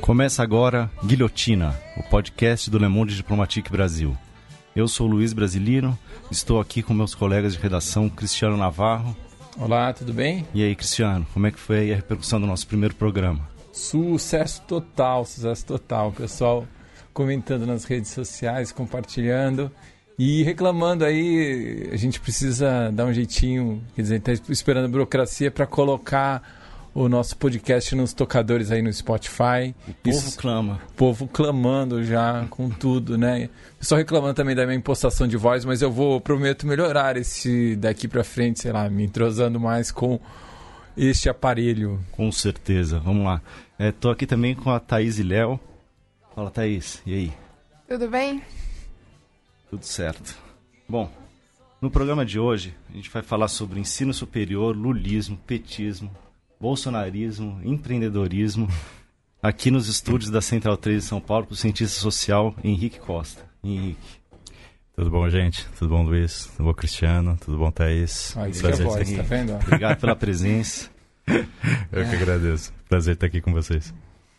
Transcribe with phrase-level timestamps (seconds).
[0.00, 4.16] Começa agora Guilhotina, o podcast do Le Monde Diplomatique Brasil.
[4.74, 5.98] Eu sou Luiz Brasilino,
[6.30, 9.16] estou aqui com meus colegas de redação Cristiano Navarro.
[9.58, 10.46] Olá, tudo bem?
[10.54, 13.48] E aí, Cristiano, como é que foi a repercussão do nosso primeiro programa?
[13.72, 16.12] Sucesso total, sucesso total.
[16.12, 16.66] Pessoal
[17.12, 19.72] comentando nas redes sociais, compartilhando
[20.18, 21.88] e reclamando aí.
[21.90, 26.42] A gente precisa dar um jeitinho, quer dizer, está esperando a burocracia para colocar
[26.96, 29.74] o nosso podcast nos tocadores aí no Spotify.
[29.86, 30.80] O povo Isso, clama.
[30.88, 33.50] O povo clamando já com tudo, né?
[33.78, 38.08] Pessoal reclamando também da minha impostação de voz, mas eu vou, prometo melhorar esse daqui
[38.08, 40.18] para frente, sei lá, me entrosando mais com
[40.96, 42.02] este aparelho.
[42.12, 43.42] Com certeza, vamos lá.
[43.78, 45.60] Estou é, aqui também com a Thaís e Léo.
[46.34, 47.32] Fala, Thaís, e aí?
[47.86, 48.42] Tudo bem?
[49.68, 50.34] Tudo certo.
[50.88, 51.10] Bom,
[51.78, 56.10] no programa de hoje, a gente vai falar sobre ensino superior, lulismo, petismo,
[56.60, 58.68] bolsonarismo, empreendedorismo,
[59.42, 63.44] aqui nos estúdios da Central 3 de São Paulo, com o cientista social Henrique Costa.
[63.62, 64.26] Henrique.
[64.94, 65.66] Tudo bom, gente?
[65.78, 66.46] Tudo bom, Luiz?
[66.56, 67.36] Tudo bom, Cristiano?
[67.44, 68.34] Tudo bom, Thaís?
[68.36, 69.54] Ah, isso Prazer é voz, tá vendo?
[69.54, 70.90] Obrigado pela presença.
[71.92, 72.72] Eu que agradeço.
[72.88, 73.92] Prazer estar aqui com vocês.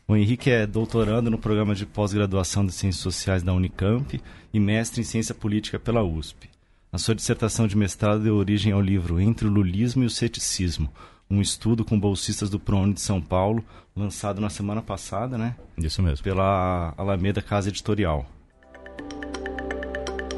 [0.07, 4.19] O Henrique é doutorando no programa de pós-graduação de Ciências Sociais da Unicamp
[4.53, 6.49] e mestre em Ciência Política pela USP.
[6.91, 10.91] A sua dissertação de mestrado deu origem ao livro Entre o Lulismo e o Ceticismo,
[11.29, 13.63] um estudo com bolsistas do ProUni de São Paulo,
[13.95, 15.55] lançado na semana passada, né?
[15.77, 16.23] Isso mesmo.
[16.23, 18.25] Pela Alameda Casa Editorial.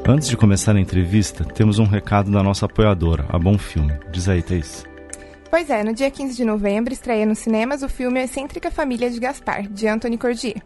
[0.08, 3.92] Antes de começar a entrevista, temos um recado da nossa apoiadora, a Bom Filme.
[4.10, 4.84] Diz aí, Thaís.
[5.50, 9.10] Pois é, no dia 15 de novembro estreia nos cinemas o filme A Excêntrica Família
[9.10, 10.62] de Gaspar, de Anthony Cordier.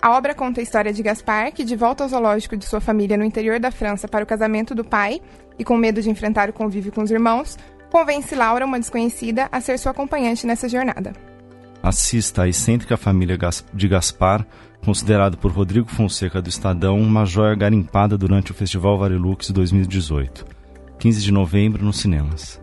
[0.00, 3.16] A obra conta a história de Gaspar, que, de volta ao zoológico de sua família
[3.16, 5.20] no interior da França para o casamento do pai,
[5.58, 7.58] e com medo de enfrentar o convívio com os irmãos,
[7.90, 11.12] convence Laura, uma desconhecida, a ser sua acompanhante nessa jornada.
[11.82, 13.38] Assista a excêntrica família
[13.72, 14.46] de Gaspar,
[14.84, 20.44] considerado por Rodrigo Fonseca do Estadão uma joia garimpada durante o Festival Varilux 2018.
[20.98, 22.60] 15 de novembro nos cinemas.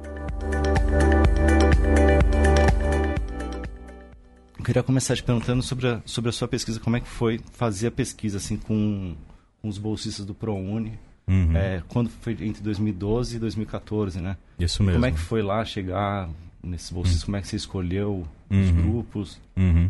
[4.66, 7.88] queria começar te perguntando sobre a, sobre a sua pesquisa, como é que foi fazer
[7.88, 9.16] a pesquisa assim com,
[9.62, 10.98] com os bolsistas do ProUni,
[11.28, 11.56] uhum.
[11.56, 14.38] é, quando foi entre 2012 e 2014, né?
[14.60, 14.98] Isso mesmo.
[14.98, 16.30] Como é que foi lá chegar
[16.64, 17.26] nesses bolsistas, uhum.
[17.28, 18.82] como é que você escolheu os uhum.
[18.82, 19.40] grupos?
[19.56, 19.90] Uhum.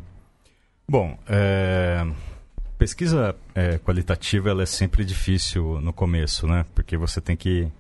[0.88, 2.06] Bom, é,
[2.78, 6.66] pesquisa é, qualitativa ela é sempre difícil no começo, né?
[6.76, 7.72] Porque você tem que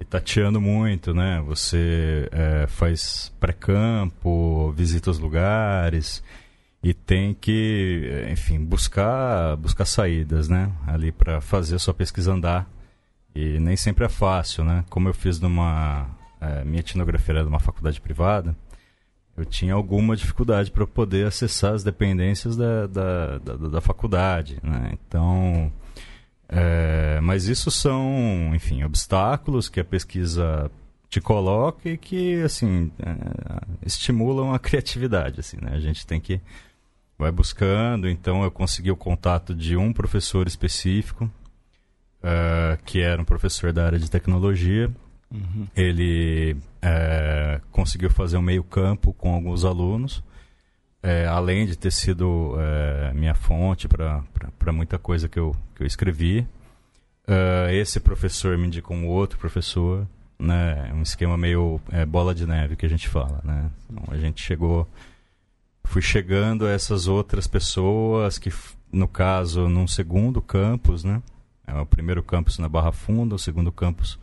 [0.00, 1.42] e tateando muito, né?
[1.46, 6.22] Você é, faz pré-campo, visita os lugares
[6.82, 10.70] e tem que, enfim, buscar buscar saídas, né?
[10.86, 12.68] Ali para fazer a sua pesquisa andar.
[13.38, 14.84] E nem sempre é fácil, né?
[14.90, 16.08] Como eu fiz numa
[16.40, 18.56] é, minha etnografia era de uma faculdade privada,
[19.36, 24.92] eu tinha alguma dificuldade para poder acessar as dependências da, da, da, da faculdade, né?
[24.92, 25.72] Então
[26.48, 30.70] é, mas isso são, enfim, obstáculos que a pesquisa
[31.10, 35.72] te coloca e que, assim, é, estimulam a criatividade, assim, né?
[35.74, 36.40] A gente tem que
[37.18, 38.08] vai buscando.
[38.08, 41.30] Então, eu consegui o contato de um professor específico,
[42.22, 44.90] uh, que era um professor da área de tecnologia.
[45.30, 45.66] Uhum.
[45.76, 50.22] Ele uh, conseguiu fazer um meio campo com alguns alunos
[51.02, 52.56] é, além de ter sido
[53.14, 56.46] minha fonte para muita coisa que eu, que eu escrevi,
[57.70, 60.06] esse professor me indicou um outro professor,
[60.38, 60.92] né?
[60.92, 63.70] Um esquema meio bola de neve que a gente fala, né?
[63.88, 64.88] Então, a gente chegou,
[65.84, 68.52] fui chegando a essas outras pessoas que,
[68.92, 71.22] no caso, num segundo campus, né?
[71.68, 74.18] É o primeiro campus na Barra Funda, o segundo campus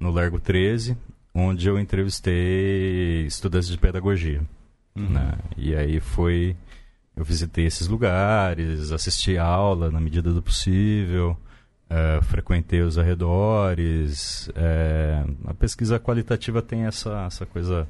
[0.00, 0.96] no Largo 13,
[1.34, 4.42] onde eu entrevistei estudantes de pedagogia.
[4.94, 5.10] Uhum.
[5.10, 5.38] Né?
[5.56, 6.56] E aí foi.
[7.14, 11.36] Eu visitei esses lugares, assisti aula na medida do possível,
[11.90, 14.48] uh, frequentei os arredores.
[14.48, 17.88] Uh, a pesquisa qualitativa tem essa, essa coisa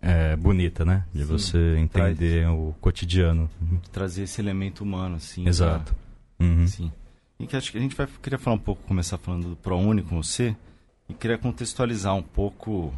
[0.00, 1.04] é, bonita, né?
[1.12, 1.26] De Sim.
[1.26, 3.50] você entender Traz, o cotidiano.
[3.92, 5.46] Trazer esse elemento humano, assim.
[5.46, 5.94] Exato.
[6.36, 6.46] Pra...
[6.46, 6.66] Uhum.
[6.66, 6.92] Sim.
[7.38, 10.02] E que acho que a gente vai queria falar um pouco, começar falando do ProUni
[10.02, 10.56] com você,
[11.08, 12.92] e queria contextualizar um pouco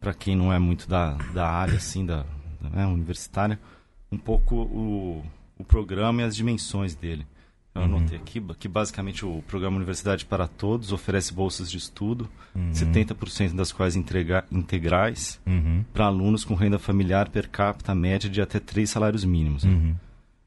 [0.00, 2.24] para quem não é muito da, da área, assim, da,
[2.60, 3.60] né, universitária,
[4.10, 5.24] um pouco o,
[5.58, 7.26] o programa e as dimensões dele.
[7.72, 7.98] Eu uhum.
[7.98, 12.72] anotei aqui que basicamente o programa Universidade para Todos oferece bolsas de estudo, uhum.
[12.72, 15.84] 70% das quais entrega, integrais, uhum.
[15.92, 19.62] para alunos com renda familiar per capita média de até três salários mínimos.
[19.62, 19.94] Né?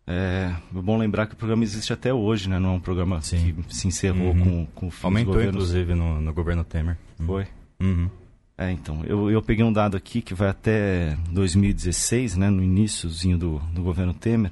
[0.07, 0.13] Uhum.
[0.13, 2.59] É, é bom lembrar que o programa existe até hoje, né?
[2.59, 3.55] não é um programa Sim.
[3.67, 4.65] que se encerrou uhum.
[4.65, 5.55] com, com Aumentou, governos...
[5.55, 6.97] inclusive, no, no governo Temer.
[7.25, 7.47] Foi?
[7.79, 8.09] Uhum.
[8.57, 13.37] É, então, eu, eu peguei um dado aqui que vai até 2016, né, no iníciozinho
[13.37, 14.51] do, do governo Temer,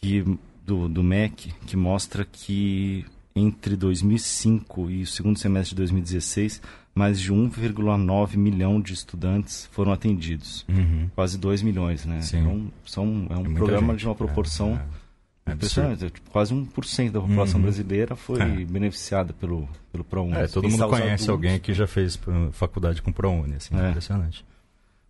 [0.00, 0.22] que,
[0.64, 6.60] do, do MEC, que mostra que entre 2005 e o segundo semestre de 2016,
[6.94, 10.64] mais de 1,9 milhão de estudantes foram atendidos.
[10.68, 11.10] Uhum.
[11.14, 12.20] Quase 2 milhões, né?
[12.22, 12.38] Sim.
[12.40, 14.00] Então, são, é um muita programa gente.
[14.00, 15.04] de uma proporção É, é.
[15.46, 16.10] É impressionante.
[16.10, 17.62] Tipo, Quase 1% da população Uhum.
[17.64, 18.64] brasileira foi É.
[18.64, 20.32] beneficiada pelo, pelo ProUni.
[20.36, 21.28] É, todo mundo conhece adultos.
[21.28, 23.90] alguém que já fez uh, faculdade com ProUni, assim, É.
[23.90, 24.42] impressionante.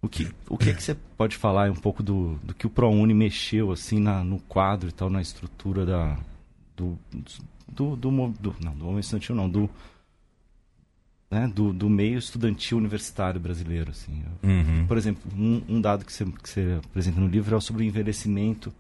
[0.03, 2.71] O que, o que é que você pode falar um pouco do, do que o
[2.71, 6.17] ProUni mexeu assim na, no quadro e tal, na estrutura da,
[6.77, 6.99] do,
[7.73, 9.71] do, do, mo- do- não, do movimento estudantil não, do,
[11.35, 13.91] né, do, do meio estudantil universitário brasileiro.
[13.91, 14.23] Assim.
[14.43, 14.87] Uhum.
[14.87, 17.85] Por exemplo, um, um dado que você, que você apresenta no livro é sobre o
[17.85, 18.73] envelhecimento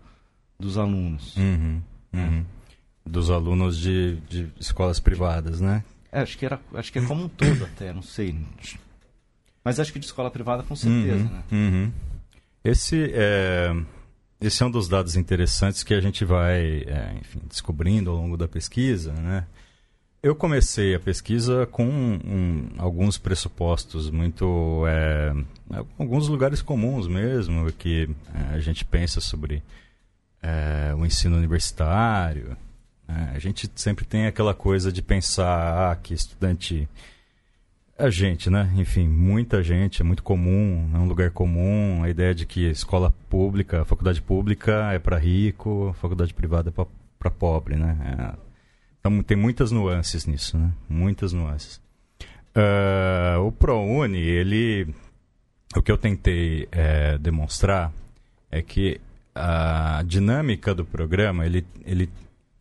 [0.59, 1.37] dos alunos.
[1.37, 1.83] Uhum.
[2.13, 2.45] Uhum.
[3.05, 5.85] Dos alunos de, de escolas privadas, né?
[6.13, 8.39] É, acho que, era, acho que é como um todo até, não sei.
[9.65, 11.43] Mas acho que de escola privada com certeza, Uhum, né?
[11.51, 11.93] uhum.
[12.63, 13.75] Esse, é,
[14.41, 18.37] esse é um dos dados interessantes que a gente vai é, enfim, descobrindo ao longo
[18.37, 19.13] da pesquisa.
[19.13, 19.45] Né?
[20.25, 24.83] Eu comecei a pesquisa com um- alguns pressupostos muito.
[24.89, 25.35] é,
[25.99, 29.63] alguns lugares comuns mesmo, que é, a gente pensa sobre
[30.43, 32.57] é, o ensino universitário.
[33.07, 33.33] né?
[33.35, 36.89] A gente sempre tem aquela coisa de pensar ah, que estudante
[37.99, 38.73] a gente, né?
[38.77, 42.03] Enfim, muita gente, é muito comum, é um lugar comum.
[42.03, 46.85] A ideia de que escola pública, faculdade pública é para rico, faculdade privada é
[47.19, 48.35] para pobre, né?
[49.07, 50.73] Então tem muitas nuances nisso, né?
[50.89, 51.79] Muitas nuances.
[52.55, 54.89] Ah, o ProUni, ele.
[55.77, 57.93] O que eu tentei é, demonstrar
[58.51, 58.99] é que
[59.35, 62.09] a dinâmica do programa, ele, ele,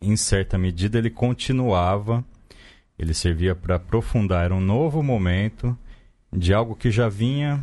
[0.02, 2.22] em certa medida, ele continuava
[2.98, 5.76] ele servia para aprofundar um novo momento
[6.32, 7.60] de algo que já vinha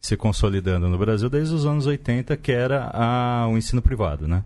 [0.00, 4.44] se consolidando no Brasil desde os anos 80, que era a- o ensino privado, né?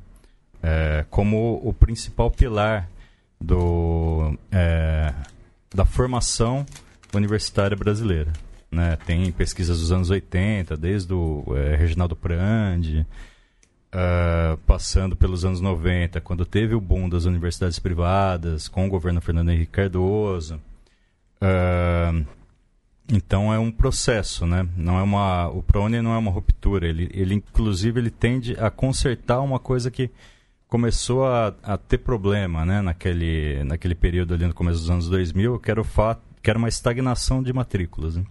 [0.63, 2.89] É, como o principal pilar
[3.41, 5.13] do, é,
[5.75, 6.65] da formação
[7.15, 8.33] universitária brasileira.
[8.71, 8.97] Né?
[9.07, 13.07] Tem pesquisas dos anos 80, desde o é, Reginaldo Prandi,
[13.97, 19.21] ah, passando pelos anos 90, quando teve o boom das universidades privadas, com o governo
[19.21, 20.61] Fernando Henrique Cardoso.
[21.41, 22.13] Ah,
[23.13, 24.67] então é um processo, né?
[24.77, 26.89] Não é uma, o ProUni não é uma ruptura.
[26.89, 30.11] Ele, ele inclusive ele tende a consertar uma coisa que
[30.75, 32.83] começou a, a ter problema, né?
[32.83, 36.59] Naquele, naquele período ali no começo dos anos 2000, que era o fato, que era
[36.59, 38.17] uma estagnação de matrículas.
[38.17, 38.25] Né?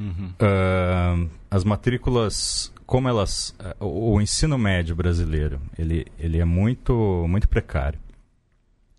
[0.00, 0.32] Uhum.
[0.40, 1.16] Ah,
[1.48, 7.48] as matrículas, como elas, ah, o, o ensino médio brasileiro, ele, ele é muito, muito
[7.48, 8.00] precário.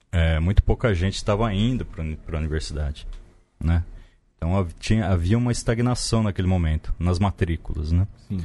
[0.10, 3.06] É, muito pouca gente estava indo para a universidade,
[3.62, 3.84] né?
[4.38, 8.08] Então tinha, havia uma estagnação naquele momento nas matrículas, né?
[8.30, 8.40] Sim.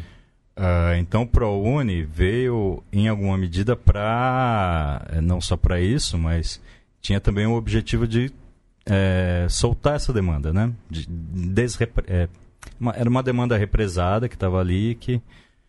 [0.56, 6.60] Ah, então o ProUni veio em alguma medida para não só para isso, mas
[7.00, 8.32] tinha também o objetivo de
[8.88, 10.72] eh, soltar essa demanda, né?
[10.88, 12.28] De desrepre- eh,
[12.80, 15.20] uma- era uma demanda represada que estava ali que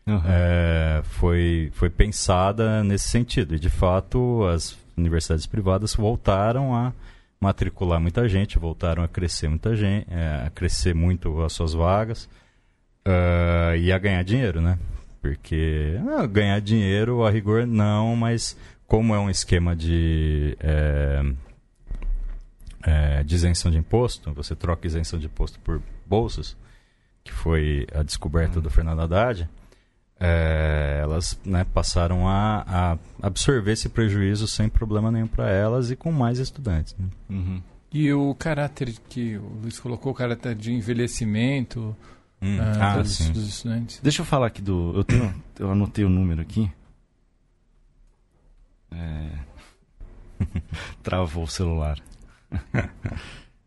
[0.06, 0.22] Uhum.
[0.26, 6.94] eh, foi foi pensada nesse sentido e de fato as universidades privadas voltaram a
[7.42, 12.30] matricular muita gente, voltaram a crescer muita gente, eh, a crescer muito as suas vagas.
[13.08, 14.78] Ah, e a ganhar dinheiro, né?
[15.22, 21.22] Porque ah, ganhar dinheiro, a rigor, não, mas como é um esquema de, é,
[22.84, 26.56] é, de isenção de imposto, você troca isenção de imposto por bolsas,
[27.24, 29.50] que foi a descoberta do Fernando Haddad,
[30.20, 35.96] é, elas né, passaram a, a absorver esse prejuízo sem problema nenhum para elas e
[35.96, 36.96] com mais estudantes.
[36.98, 37.06] né?
[37.30, 37.62] Uhum.
[37.94, 41.96] E o caráter que o Luiz colocou, o caráter de envelhecimento
[42.42, 43.32] Hum, ah, ah, dos, sim.
[43.32, 44.00] dos estudantes.
[44.02, 44.94] Deixa eu falar aqui do.
[44.96, 46.72] Eu, tenho, eu anotei o número aqui.
[48.92, 49.30] É...
[51.04, 52.00] Travou o celular.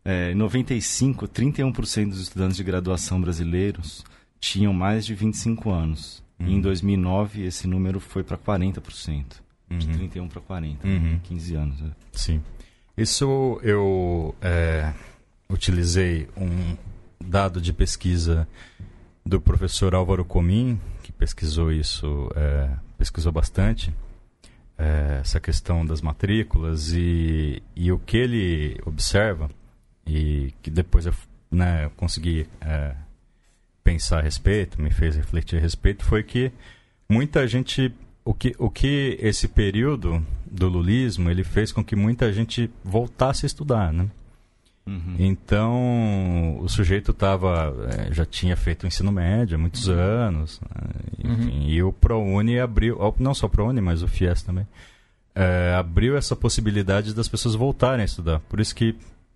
[0.03, 4.03] É, em 95, 31% dos estudantes de graduação brasileiros
[4.39, 6.23] tinham mais de 25 anos.
[6.39, 6.61] E em Uhum.
[6.61, 9.25] 2009, esse número foi para 40%.
[9.69, 9.93] De Uhum.
[9.93, 11.19] 31 para 40, Uhum.
[11.21, 11.79] 15 anos.
[11.81, 11.91] né?
[12.13, 12.41] Sim.
[12.97, 14.91] Isso eu é,
[15.47, 16.75] utilizei um
[17.21, 18.47] dado de pesquisa
[19.25, 23.93] do professor Álvaro Comim, que pesquisou isso, é, pesquisou bastante,
[24.77, 29.49] é, essa questão das matrículas e, e o que ele observa,
[30.05, 31.13] e que depois eu
[31.51, 32.95] né, eu consegui é,
[33.83, 36.51] pensar a respeito, me fez refletir a respeito, foi que
[37.09, 42.31] muita gente o que, o que esse período do lulismo ele fez com que muita
[42.31, 44.07] gente voltasse a estudar, né?
[44.85, 45.15] Uhum.
[45.19, 51.33] Então, o sujeito tava, é, já tinha feito o ensino médio há muitos anos, né?
[51.33, 54.67] enfim, e o ProUni abriu, não só o ProUni, mas o FIES também,
[55.35, 58.39] é, abriu essa possibilidade das pessoas voltarem a estudar.
[58.49, 58.95] Por isso que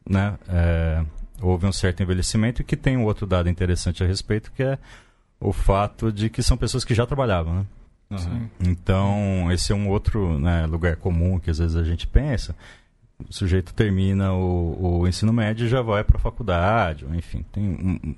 [0.09, 1.03] né, é,
[1.41, 4.79] houve um certo envelhecimento e que tem um outro dado interessante a respeito, que é
[5.39, 7.65] o fato de que são pessoas que já trabalhavam, né?
[8.09, 8.49] Uhum.
[8.59, 12.55] Então, esse é um outro né, lugar comum que às vezes a gente pensa.
[13.29, 17.45] O sujeito termina o, o ensino médio e já vai para a faculdade, ou enfim,
[17.51, 18.15] tem um,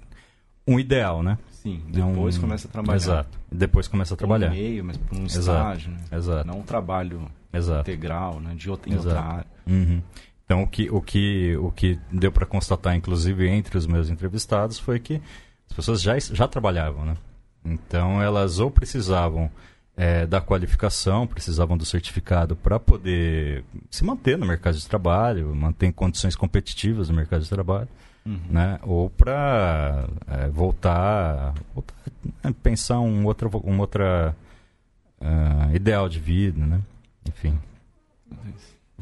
[0.67, 1.37] um ideal, né?
[1.51, 2.95] Sim, depois É um- começa a trabalhar.
[2.95, 3.39] Exato.
[3.51, 4.47] Depois começa a trabalhar.
[4.49, 5.39] Um meio, mas por um Exato.
[5.39, 5.97] estágio, né?
[6.11, 6.47] Exato.
[6.47, 7.81] Não um trabalho Exato.
[7.89, 8.53] integral, né?
[8.55, 9.07] De outra, em Exato.
[9.09, 9.47] outra área.
[9.67, 10.01] Uhum.
[10.45, 14.79] Então, o que, o, que, o que deu para constatar, inclusive, entre os meus entrevistados,
[14.79, 15.21] foi que
[15.69, 17.17] as pessoas já, já trabalhavam, né?
[17.65, 19.51] Então, elas ou precisavam
[19.97, 25.91] eh, da qualificação, precisavam do certificado para poder se manter no mercado de trabalho, manter
[25.91, 27.89] condições competitivas no mercado de trabalho,
[28.25, 28.39] Uhum.
[28.49, 28.77] né?
[28.83, 30.05] Ou para
[30.51, 31.95] voltar, voltar
[32.43, 34.35] a pensar um outro, um outra
[35.21, 36.81] ah, ideal de vida, né?
[37.27, 37.57] Enfim.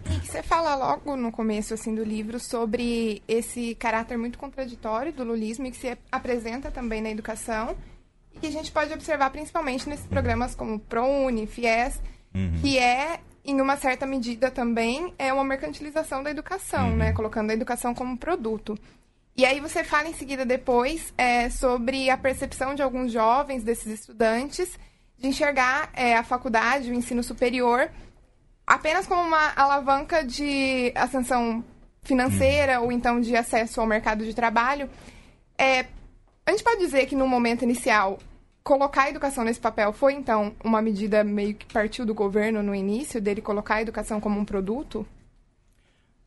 [0.08, 5.24] E você fala logo no começo assim do livro sobre esse caráter muito contraditório do
[5.24, 7.76] lulismo e que se apresenta também na educação
[8.36, 12.00] e que a gente pode observar principalmente nesses programas como ProUni, FIES,
[12.34, 12.60] Uhum.
[12.62, 16.96] que é em uma certa medida também é uma mercantilização da educação, Uhum.
[16.98, 18.78] né, colocando a educação como produto.
[19.38, 23.88] E aí você fala em seguida depois é, sobre a percepção de alguns jovens, desses
[24.00, 24.78] estudantes,
[25.18, 27.90] de enxergar é, a faculdade, o ensino superior,
[28.68, 31.64] apenas como uma alavanca de ascensão
[32.04, 34.90] financeira ou então de acesso ao mercado de trabalho.
[35.58, 35.86] É,
[36.46, 38.20] a gente pode dizer que no momento inicial,
[38.64, 42.74] colocar a educação nesse papel foi então uma medida meio que partiu do governo no
[42.74, 45.06] início, dele colocar a educação como um produto?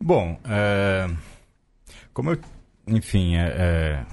[0.01, 1.09] Bom, é,
[2.13, 2.39] como eu,
[2.87, 4.05] enfim, é, é,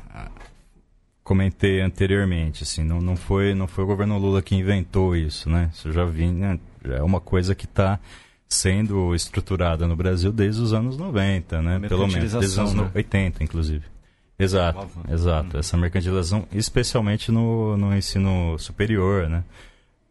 [1.23, 5.69] comentei anteriormente, assim, não, não, foi, não foi o governo Lula que inventou isso, né?
[5.73, 7.99] Isso já vinha, já é uma coisa que está
[8.47, 11.79] sendo estruturada no Brasil desde os anos 90, né?
[11.87, 12.91] Pelo menos, desde os anos né?
[12.93, 13.94] 80, inclusive.
[14.37, 15.57] Exato, exato.
[15.57, 19.43] Essa mercantilização, especialmente no, no ensino superior, né?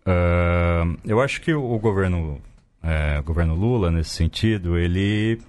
[0.06, 2.40] Ah, eu acho que o governo,
[2.82, 5.40] é, o governo Lula, nesse sentido, ele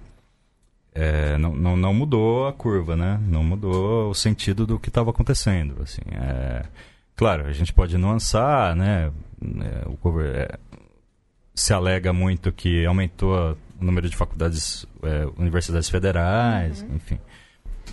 [0.94, 3.20] é, não, não, não mudou a curva, né?
[3.26, 6.02] Não mudou o sentido do que estava acontecendo, assim.
[6.12, 6.64] É,
[7.14, 9.10] claro, a gente pode nuançar, né?
[9.42, 10.58] É, o gover- é,
[11.54, 17.18] se alega muito que aumentou o número de faculdades, é, universidades federais, enfim.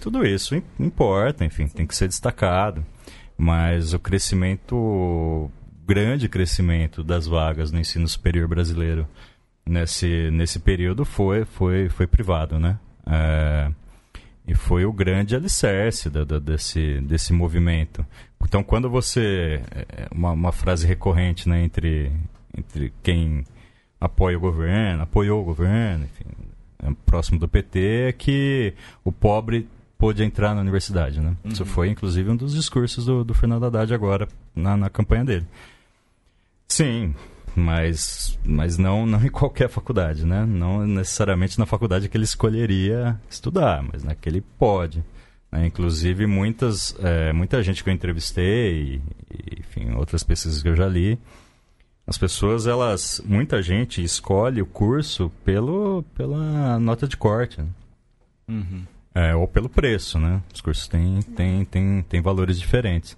[0.04, 2.86] Tudo isso im- importa, enfim, tem que ser destacado.
[3.38, 5.50] Mas o crescimento,
[5.88, 9.08] grande crescimento das vagas no ensino superior brasileiro
[9.66, 12.78] nesse, nesse período foi, foi, foi privado, né?
[13.08, 13.72] É,
[14.46, 18.06] e foi o grande alicerce da- da- desse, desse movimento.
[18.44, 19.62] Então, quando você.
[19.72, 22.12] é, Uma, uma frase recorrente né, entre,
[22.58, 23.46] entre quem
[24.02, 26.26] apoia o governo, apoiou o governo, enfim,
[26.84, 27.80] é próximo do PT,
[28.10, 29.66] é que o pobre
[30.04, 31.22] pôde entrar na universidade.
[31.22, 31.34] Né?
[31.46, 35.48] Isso foi, inclusive, um dos discursos do, do Fernando Haddad agora na, na campanha dele.
[36.68, 37.16] Sim,
[37.56, 40.46] mas, mas não, não em qualquer faculdade, né?
[40.46, 45.02] Não necessariamente na faculdade que ele escolheria estudar, mas na que ele pode.
[45.50, 45.68] né?
[45.68, 50.86] Inclusive, muitas, é, muita gente que eu entrevistei, e, enfim, outras pesquisas que eu já
[50.86, 51.18] li,
[52.06, 57.68] as pessoas, elas, muita gente escolhe o curso pelo, pela nota de corte, né?
[58.50, 58.84] Uhum.
[59.16, 60.42] É, ou pelo preço, né?
[60.54, 63.16] Os cursos têm, têm, têm, têm valores diferentes.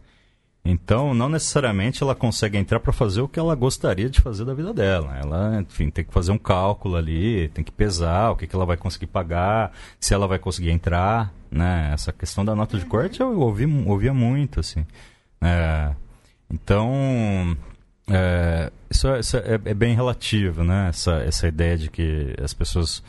[0.68, 4.54] Então, não necessariamente ela consegue entrar para fazer o que ela gostaria de fazer da
[4.54, 5.16] vida dela.
[5.16, 8.66] Ela, enfim, tem que fazer um cálculo ali, tem que pesar o que, que ela
[8.66, 11.92] vai conseguir pagar, se ela vai conseguir entrar, né?
[11.94, 14.86] Essa questão da nota de corte eu ouvi, ouvia muito, assim.
[15.40, 15.94] É,
[16.50, 17.56] então,
[18.10, 20.90] é, isso, é, isso é, é bem relativo, né?
[20.90, 23.04] Essa, essa ideia de que as pessoas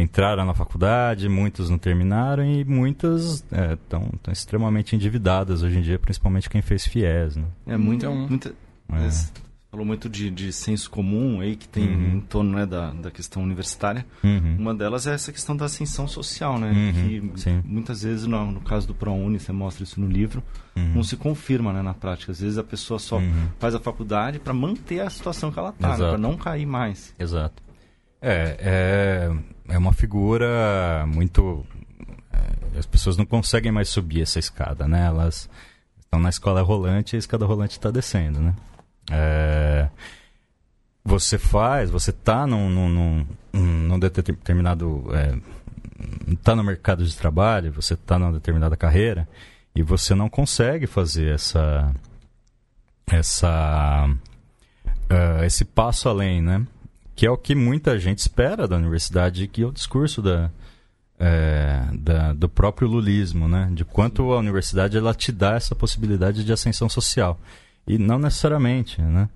[0.00, 6.48] entraram na faculdade, muitos não terminaram e muitas estão extremamente endividadas hoje em dia, principalmente
[6.48, 7.44] quem fez FIES, né?
[7.66, 8.04] É muito.
[8.06, 8.54] Então- muita,
[8.90, 9.10] É.
[9.10, 9.30] Você
[9.70, 12.16] falou muito de, de senso comum aí que tem Uhum.
[12.16, 14.06] em torno né, da, da questão universitária.
[14.24, 14.56] Uhum.
[14.58, 16.70] Uma delas é essa questão da ascensão social, né?
[16.72, 17.60] Uhum, que sim.
[17.66, 20.42] muitas vezes, no, no caso do ProUni, você mostra isso no livro,
[20.74, 20.94] Uhum.
[20.94, 22.32] não se confirma né, na prática.
[22.32, 23.48] Às vezes a pessoa só Uhum.
[23.58, 26.10] faz a faculdade para manter a situação que ela está, Exato.
[26.12, 27.14] para não cair mais.
[27.18, 27.62] Exato.
[28.22, 29.30] É, é,
[29.68, 31.64] é uma figura muito.
[32.32, 35.06] é, as pessoas não conseguem mais subir essa escada, né?
[35.06, 35.48] Elas
[36.00, 38.54] estão na escola rolante e a escada rolante está descendo, né?
[39.10, 39.88] É,
[41.04, 45.38] você faz, você está num, num, num, num determinado é,
[46.32, 49.28] está no mercado de trabalho, você está numa determinada carreira
[49.74, 51.94] e você não consegue fazer essa
[53.06, 54.08] essa
[55.10, 56.66] uh, esse passo além, né?
[57.18, 60.52] Que é o que muita gente espera da universidade, que é o discurso da,
[61.18, 63.68] é, da, do próprio lulismo, né?
[63.72, 67.36] De quanto a universidade ela te dá essa possibilidade de ascensão social.
[67.88, 69.28] E não necessariamente, né?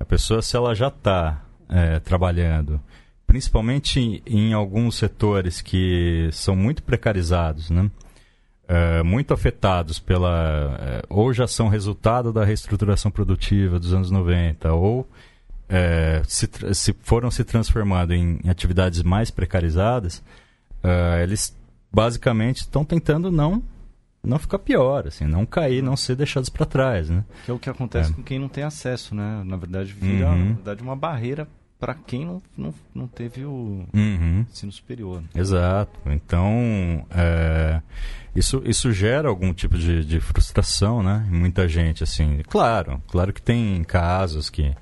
[0.00, 2.80] A pessoa, se ela já está é, trabalhando,
[3.26, 7.90] principalmente em, em, alguns setores que são muito precarizados, né?
[8.66, 10.74] É, muito afetados pela.
[10.80, 15.06] É, ou já são resultado da reestruturação produtiva dos anos 90, ou
[15.68, 20.22] é, se, se, foram se transformando em, atividades mais precarizadas,
[20.84, 21.56] uh, eles
[21.92, 23.62] basicamente estão tentando não
[24.22, 27.24] não ficar pior, assim, não cair, não ser deixados para trás, né?
[27.44, 28.14] Que é o que acontece é.
[28.14, 29.42] com quem não tem acesso, né?
[29.44, 30.48] Na verdade, vira uhum.
[30.48, 31.46] na verdade, uma barreira
[31.78, 34.44] para quem não, não, não teve o uhum.
[34.50, 35.20] ensino superior.
[35.20, 35.28] Né?
[35.34, 35.92] Exato.
[36.06, 37.80] Então, é,
[38.34, 41.26] isso, isso gera algum tipo de, de frustração, né?
[41.30, 42.40] Em muita gente, assim.
[42.48, 44.74] Claro, claro que tem casos que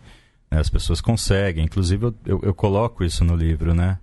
[0.55, 1.65] né, as pessoas conseguem.
[1.65, 3.99] Inclusive, eu, eu, eu coloco isso no livro, né?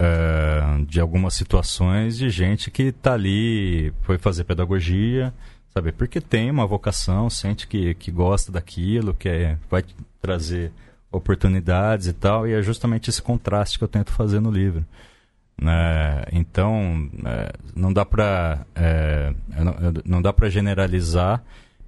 [0.00, 5.32] uh, de algumas situações de gente que está ali, foi fazer pedagogia,
[5.70, 5.92] sabe?
[5.92, 9.84] Porque tem uma vocação, sente que, que gosta daquilo, que é, vai
[10.20, 10.72] trazer
[11.10, 14.84] oportunidades e tal, e é justamente esse contraste que eu tento fazer no livro.
[15.60, 16.24] Né?
[16.32, 19.74] Então, é, não dá para é, não,
[20.04, 21.42] não dá para generalizar,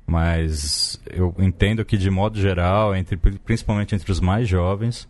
[0.09, 5.07] mas eu entendo que de modo geral, entre, principalmente entre os mais jovens,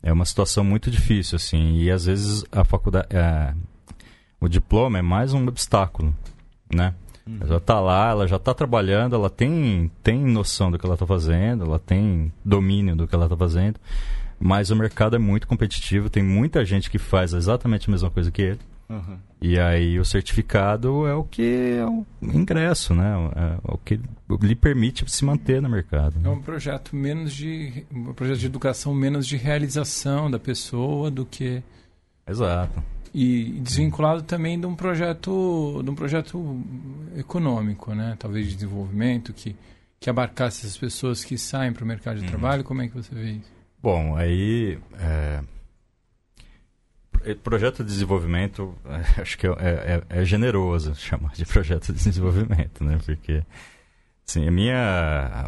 [0.00, 3.52] é uma situação muito difícil, assim, e às vezes a faculdade, é,
[4.40, 6.14] o diploma é mais um obstáculo,
[6.72, 6.94] né?
[7.26, 7.38] Uhum.
[7.40, 10.94] Ela já está lá, ela já está trabalhando, ela tem, tem noção do que ela
[10.94, 13.80] está fazendo, ela tem domínio do que ela está fazendo,
[14.38, 18.30] mas o mercado é muito competitivo, tem muita gente que faz exatamente a mesma coisa
[18.30, 18.60] que ele.
[18.88, 19.18] Uhum.
[19.40, 23.12] E aí o certificado é o que é o ingresso, né?
[23.34, 24.00] É o que
[24.42, 26.18] lhe permite se manter no mercado.
[26.18, 26.28] Né?
[26.28, 31.24] É um projeto menos de um projeto de educação menos de realização da pessoa do
[31.26, 31.62] que
[32.26, 32.82] Exato.
[33.14, 36.60] E desvinculado também de um projeto de um projeto
[37.16, 38.16] econômico, né?
[38.18, 39.56] Talvez de desenvolvimento que
[39.98, 42.28] que abarcasse essas pessoas que saem para o mercado de uhum.
[42.28, 42.64] trabalho.
[42.64, 43.50] Como é que você vê isso?
[43.82, 45.40] Bom, aí é,
[47.34, 52.84] projeto de desenvolvimento, é, acho que é, é, é, generoso chamar de projeto de desenvolvimento,
[52.84, 52.98] né?
[53.04, 53.42] Porque,
[54.26, 55.44] assim, a minha...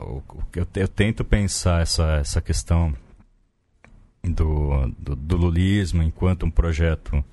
[0.54, 2.94] Eu, eu tento pensar essa, essa questão
[4.22, 7.24] do, do, do lulismo enquanto um projeto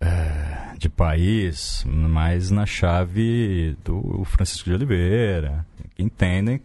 [0.00, 6.60] é, de país, mas na chave do Francisco de Oliveira, que entendem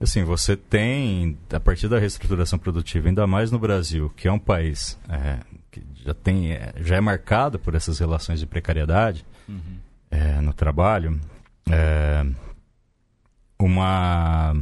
[0.00, 4.38] assim, você tem, a partir da reestruturação produtiva, ainda mais no Brasil, que é um
[4.38, 5.38] país é,
[6.04, 9.78] já tem é, já é marcado por essas relações de precariedade uhum.
[10.10, 11.18] é, no trabalho
[11.70, 12.24] é,
[13.58, 14.54] uma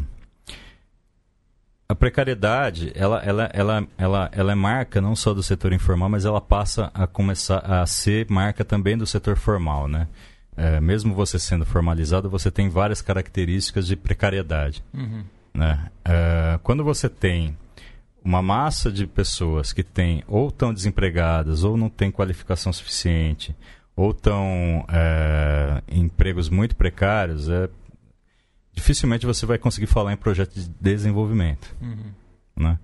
[1.88, 6.24] a precariedade ela, ela, ela, ela, ela é marca não só do setor informal mas
[6.24, 10.06] ela passa a começar a ser marca também do setor formal né
[10.56, 15.24] é, mesmo você sendo formalizado você tem várias características de precariedade uhum.
[15.52, 15.90] né?
[16.04, 17.56] É, quando você tem
[18.24, 23.54] uma massa de pessoas que tem ou estão desempregadas ou não têm qualificação suficiente
[23.96, 27.68] ou estão é, em empregos muito precários, é,
[28.72, 31.74] dificilmente você vai conseguir falar em projeto de desenvolvimento.
[31.80, 32.12] Uhum.
[32.56, 32.78] Né?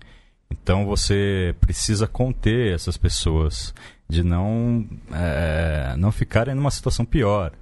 [0.51, 3.75] Então você precisa conter essas pessoas
[4.09, 7.53] de não, é, não ficarem numa situação pior.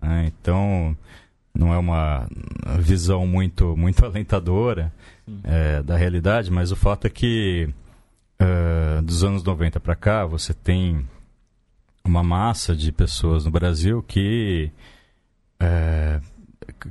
[0.00, 0.26] Né?
[0.26, 0.96] Então
[1.54, 2.26] não é uma
[2.78, 4.92] visão muito, muito alentadora
[5.44, 7.68] é, da realidade, mas o fato é que
[8.40, 11.06] uh, dos anos 90 para cá você tem
[12.04, 14.72] uma massa de pessoas no Brasil que
[15.60, 16.20] é,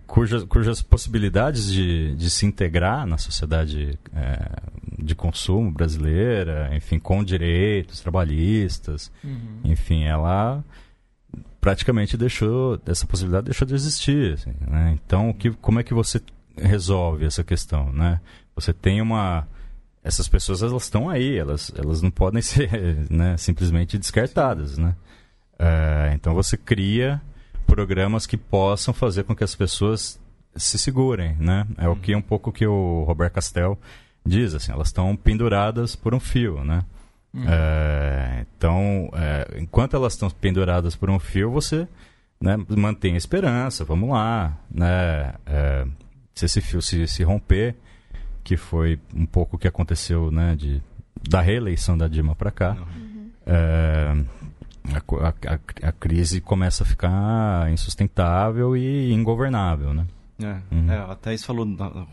[0.08, 4.52] cujas, cujas possibilidades de, de se integrar na sociedade é,
[4.98, 9.60] de consumo brasileira, enfim, com direitos trabalhistas, uhum.
[9.64, 10.64] enfim, ela
[11.62, 14.98] praticamente deixou essa possibilidade deixou de existir assim, né?
[15.02, 16.20] então que, como é que você
[16.58, 18.20] resolve essa questão né?
[18.56, 19.48] Você tem uma
[20.04, 22.70] essas pessoas elas estão aí elas elas não podem ser
[23.10, 24.96] né, simplesmente descartadas né?
[25.58, 27.22] É, então você cria
[27.68, 30.20] programas que possam fazer com que as pessoas
[30.56, 31.68] se segurem né?
[31.78, 33.80] É o que um pouco que o Roberto Castel
[34.26, 36.84] diz assim elas estão penduradas por um fio né
[37.34, 37.44] Hum.
[37.48, 41.88] É, então, é, enquanto elas estão penduradas por um fio, você
[42.40, 44.58] né, mantém a esperança, vamos lá.
[44.70, 45.88] Né, é,
[46.34, 47.76] se esse fio se, se romper,
[48.44, 50.82] que foi um pouco o que aconteceu né, de,
[51.30, 54.26] da reeleição da Dilma para cá, uhum.
[55.22, 60.08] a, a, a, crise começa a ficar insustentável e ingovernável, né?
[60.40, 60.92] É, uhum.
[60.92, 62.08] é a Thaís falou da,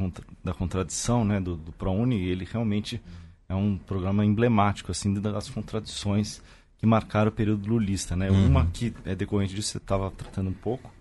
[0.44, 3.00] da contradição né, do, do ProUni ele realmente
[3.49, 6.43] é um programa emblemático assim das contradições
[6.79, 8.15] que marcaram o período lulista.
[8.15, 8.31] Né?
[8.31, 8.47] Uhum.
[8.47, 10.93] Uma que é decorrente disso, você estava tratando um pouco,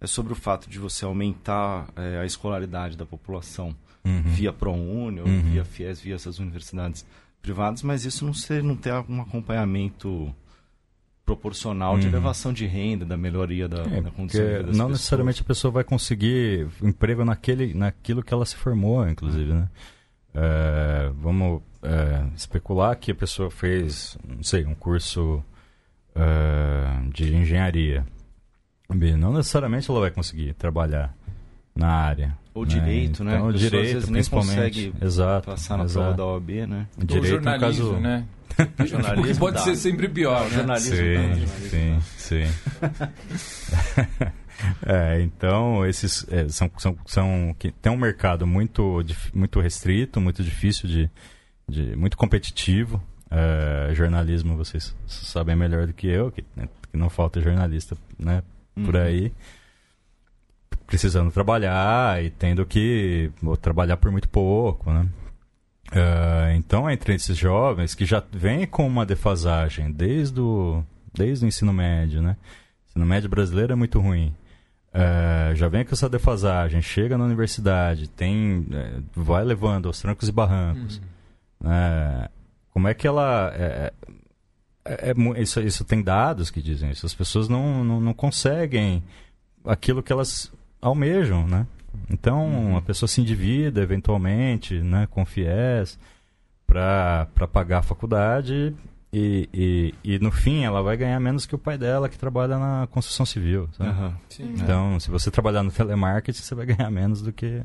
[0.00, 4.22] é sobre o fato de você aumentar é, a escolaridade da população uhum.
[4.24, 5.42] via ProUni ou uhum.
[5.42, 7.06] via FIES, via essas universidades
[7.40, 10.34] privadas, mas isso não, ser, não ter um acompanhamento
[11.24, 12.12] proporcional de uhum.
[12.12, 14.90] elevação de renda, da melhoria da, é, da condição de vida das Não pessoas.
[14.90, 19.68] necessariamente a pessoa vai conseguir emprego naquele, naquilo que ela se formou, inclusive, né?
[20.34, 25.42] É, vamos é, especular que a pessoa fez, não sei, um curso
[26.14, 28.06] é, de engenharia.
[29.18, 31.14] Não necessariamente ela vai conseguir trabalhar
[31.74, 32.36] na área.
[32.54, 32.68] Ou né?
[32.68, 33.36] direito, né?
[33.36, 34.92] Então, o direito, principalmente.
[35.00, 36.14] exato, passar na exato.
[36.14, 36.86] prova da OAB, né?
[36.98, 37.92] O direito, no caso...
[37.94, 38.26] né?
[38.86, 39.62] jornalismo pode dá.
[39.62, 40.50] ser sempre pior, né?
[40.50, 42.44] Jornalismo sim, dá, sim, sim.
[44.86, 50.42] é, então, esses é, são, são, são que tem um mercado muito, muito restrito, muito
[50.42, 51.10] difícil de,
[51.68, 53.02] de muito competitivo.
[53.30, 58.42] É, jornalismo, vocês sabem melhor do que eu, que, né, que não falta jornalista, né,
[58.74, 59.02] por uhum.
[59.02, 59.32] aí
[60.92, 63.30] precisando trabalhar e tendo que
[63.62, 65.08] trabalhar por muito pouco, né?
[65.90, 70.84] Uh, então, entre esses jovens que já vêm com uma defasagem desde o,
[71.14, 72.36] desde o ensino médio, né?
[72.40, 74.34] O ensino médio brasileiro é muito ruim.
[74.94, 80.28] Uh, já vem com essa defasagem, chega na universidade, tem, uh, vai levando aos trancos
[80.28, 81.00] e barrancos.
[81.60, 82.28] Uhum.
[82.70, 83.52] como é que ela...
[83.54, 83.92] É,
[84.84, 87.06] é, é, isso, isso tem dados que dizem isso.
[87.06, 89.02] As pessoas não, não, não conseguem
[89.64, 91.66] aquilo que elas almejam, né?
[92.10, 92.76] Então, uhum.
[92.76, 95.98] a pessoa se endivida eventualmente, né, com FIES,
[96.66, 98.74] para pagar a faculdade
[99.12, 102.58] e, e, e, no fim ela vai ganhar menos que o pai dela que trabalha
[102.58, 103.68] na construção civil.
[103.78, 104.14] Uhum.
[104.54, 105.00] então, é.
[105.00, 107.62] se você trabalhar no telemarketing, você vai ganhar menos do que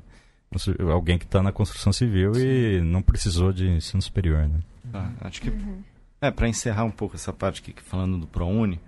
[0.92, 2.42] alguém que está na construção civil Sim.
[2.42, 4.48] e não precisou de ensino superior.
[4.48, 4.60] Né?
[4.94, 5.82] Ah, acho que, uhum.
[6.20, 8.80] é, para encerrar um pouco essa parte aqui, falando do ProUni,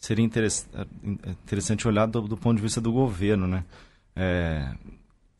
[0.00, 3.64] seria interessante olhar do, do, ponto de vista do governo, né?
[4.16, 4.72] É,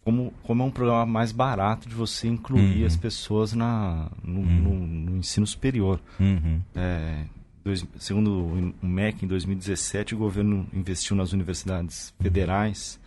[0.08, 2.86] como, como é um programa mais barato de você incluir uhum.
[2.86, 4.46] as pessoas na, no, uhum.
[4.46, 6.00] no, no ensino superior.
[6.18, 6.62] Uhum.
[6.74, 7.24] É,
[7.62, 12.98] dois, segundo o MEC, em 2017, o governo investiu nas universidades federais,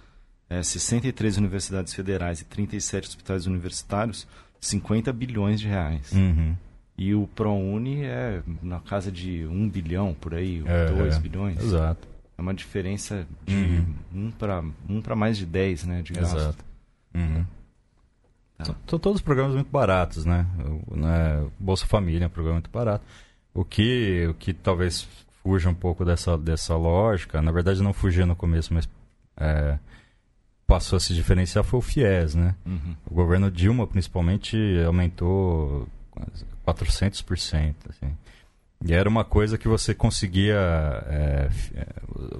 [0.47, 4.27] é, 63 universidades federais e 37 hospitais universitários,
[4.59, 6.11] 50 bilhões de reais.
[6.11, 6.55] Uhum.
[6.95, 11.19] E o ProUni é na casa de 1 bilhão, por aí, é, 2 é.
[11.19, 11.63] bilhões.
[11.63, 12.07] Exato.
[12.37, 14.27] É uma diferença de uhum.
[14.27, 16.37] 1 para um para mais de 10, né, de gasto.
[16.37, 16.70] Exato.
[17.13, 17.45] Uhum.
[18.58, 18.76] Tá.
[18.88, 20.45] São todos os programas muito baratos, né?
[20.88, 21.45] O, né?
[21.60, 23.04] Bolsa Família é um programa muito barato.
[23.54, 25.08] O que, o que talvez
[25.43, 28.88] fuja um pouco dessa, dessa lógica, na verdade não fugia no começo, mas
[29.36, 29.78] é,
[30.67, 32.56] passou a se diferenciar foi o FIES, né?
[32.65, 32.95] Uhum.
[33.06, 35.88] O governo Dilma, principalmente, aumentou
[36.65, 37.76] 400%.
[37.89, 38.15] Assim.
[38.86, 40.56] E era uma coisa que você conseguia.
[41.08, 41.88] É, é,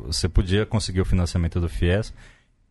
[0.06, 2.14] você podia conseguir o financiamento do FIES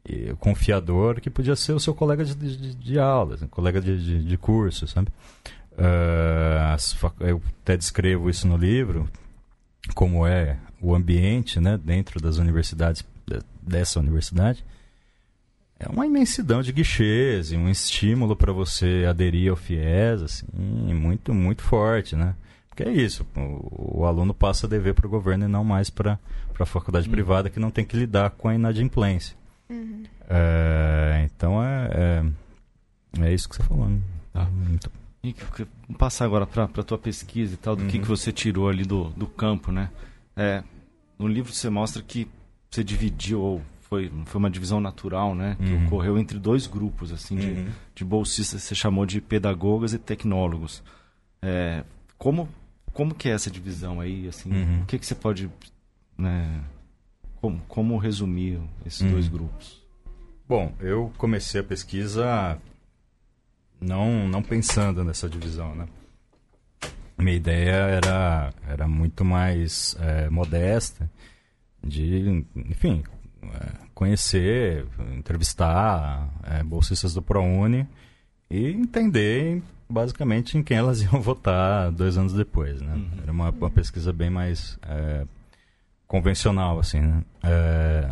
[0.05, 3.81] e, com fiador que podia ser o seu colega de, de, de aula, assim, colega
[3.81, 5.09] de, de, de, curso, sabe?
[5.73, 9.09] Uh, eu até descrevo isso no livro,
[9.95, 13.05] como é o ambiente né, dentro das universidades,
[13.63, 14.65] dessa universidade
[15.81, 20.47] é uma imensidão de guichês e um estímulo para você aderir ao FIES, assim,
[20.93, 22.35] muito, muito forte, né?
[22.69, 25.89] Porque é isso, o, o aluno passa a dever para o governo e não mais
[25.89, 26.19] para
[26.59, 27.13] a faculdade uhum.
[27.13, 29.35] privada que não tem que lidar com a inadimplência.
[29.71, 30.03] Uhum.
[30.29, 33.89] É, então é, é, é, isso que você falou.
[33.89, 34.01] Né?
[34.33, 34.45] Tá.
[34.47, 34.91] Muito...
[35.23, 35.67] E que,
[35.99, 37.89] passar agora para a tua pesquisa e tal, do uhum.
[37.89, 39.91] que, que você tirou ali do, do campo, né?
[40.37, 40.63] É,
[41.19, 42.27] no livro você mostra que
[42.71, 45.57] você dividiu ou foi, foi uma divisão natural, né?
[45.59, 45.87] Que uhum.
[45.87, 47.69] ocorreu entre dois grupos, assim, de, uhum.
[47.95, 50.83] de bolsistas, você chamou de pedagogas e tecnólogos.
[51.43, 51.85] É,
[52.17, 52.49] como,
[52.93, 54.51] como que é essa divisão aí, assim?
[54.51, 54.83] Uhum.
[54.83, 55.51] O que, que você pode...
[56.17, 56.61] Né,
[57.41, 59.33] como, como resumir esses dois uhum.
[59.33, 59.81] grupos?
[60.49, 62.59] Bom, eu comecei a pesquisa
[63.81, 65.87] não, não pensando nessa divisão, né?
[67.17, 71.11] Minha ideia era, era muito mais é, modesta,
[71.83, 73.03] de, enfim,
[73.43, 77.87] é, conhecer, entrevistar é, bolsistas do ProUni
[78.51, 82.95] e entender basicamente em quem elas iam votar dois anos depois, né?
[82.95, 83.11] Uhum.
[83.23, 85.27] Era uma, uma, pesquisa bem mais é,
[86.11, 87.23] convencional, assim, né?
[87.41, 88.11] É,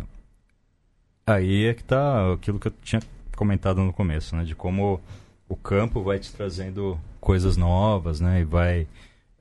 [1.27, 3.01] aí é que está aquilo que eu tinha
[3.35, 4.45] comentado no começo, né?
[4.45, 5.01] De como
[5.49, 8.39] o campo vai te trazendo coisas novas, né?
[8.39, 8.87] E vai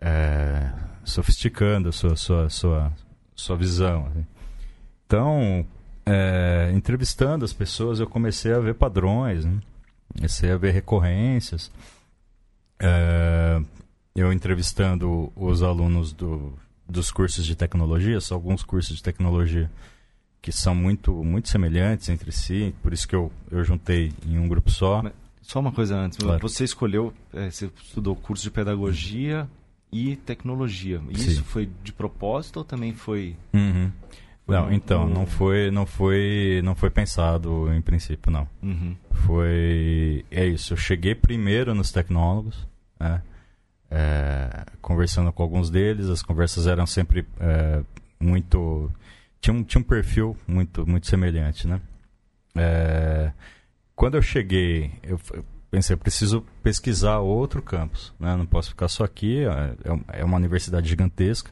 [0.00, 0.72] é,
[1.04, 2.92] sofisticando a sua, sua, sua
[3.36, 4.06] sua visão.
[4.06, 4.26] Assim.
[5.06, 5.64] Então,
[6.04, 9.60] é, entrevistando as pessoas, eu comecei a ver padrões, né?
[10.16, 11.70] comecei a ver recorrências.
[12.80, 13.62] É,
[14.16, 19.70] eu entrevistando os alunos do, dos cursos de tecnologia, são alguns cursos de tecnologia
[20.40, 24.48] que são muito, muito semelhantes entre si, por isso que eu, eu juntei em um
[24.48, 25.02] grupo só.
[25.42, 26.40] Só uma coisa antes, claro.
[26.40, 29.48] você escolheu, é, você estudou curso de pedagogia
[29.92, 31.00] e tecnologia.
[31.10, 31.42] Isso Sim.
[31.42, 33.36] foi de propósito ou também foi?
[33.52, 33.90] Uhum.
[34.46, 38.48] Não, então, não foi, não foi, não foi pensado em princípio, não.
[38.62, 38.96] Uhum.
[39.10, 40.72] Foi, é isso.
[40.72, 42.66] Eu cheguei primeiro nos tecnólogos,
[42.98, 43.22] né?
[43.90, 46.08] É, conversando com alguns deles.
[46.08, 47.82] As conversas eram sempre é,
[48.20, 48.90] muito,
[49.40, 51.80] tinha um, tinha um perfil muito, muito semelhante, né?
[52.56, 53.32] É,
[53.94, 55.20] quando eu cheguei, eu,
[55.70, 58.36] pensei, eu preciso pesquisar outro campus, né?
[58.36, 59.44] Não posso ficar só aqui.
[59.44, 61.50] É, é uma universidade gigantesca,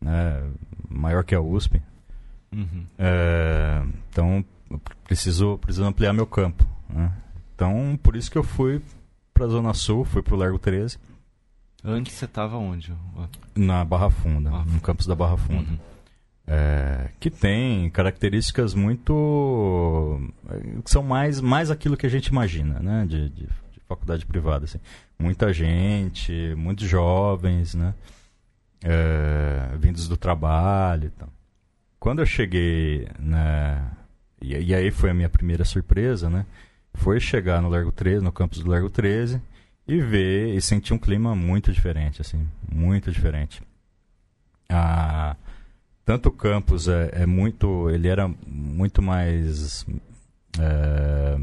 [0.00, 0.42] né?
[0.88, 1.80] Maior que a USP,
[2.54, 2.86] Uhum.
[2.96, 4.44] É, então,
[5.02, 6.64] preciso, preciso ampliar meu campo.
[6.88, 7.12] Né?
[7.54, 8.80] Então, por isso que eu fui
[9.32, 10.98] para a Zona Sul, fui para o Largo 13.
[11.84, 12.92] Antes você estava onde?
[13.54, 15.70] Na Barra Funda, Barra no campus da Barra Funda.
[15.70, 15.78] Uhum.
[16.46, 20.20] É, que tem características muito.
[20.84, 23.04] que são mais, mais aquilo que a gente imagina, né?
[23.06, 24.64] De, de, de faculdade privada.
[24.64, 24.80] Assim.
[25.18, 27.94] Muita gente, muitos jovens, né?
[28.82, 31.28] É, vindos do trabalho e tal
[32.04, 33.82] quando eu cheguei, né,
[34.38, 36.44] e, e, aí foi a minha primeira surpresa, né?
[36.92, 39.40] Foi chegar no Largo 13, no campus do Largo 13,
[39.86, 43.62] e ver e sentir um clima muito diferente, assim, muito diferente.
[44.68, 45.36] Ah,
[46.04, 49.86] tanto o campus é, é muito, ele era muito mais,
[50.58, 51.38] é,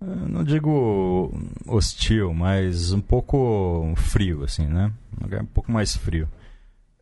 [0.00, 1.32] não digo
[1.66, 4.92] hostil, mas um pouco frio, assim, né?
[5.40, 6.28] Um pouco mais frio.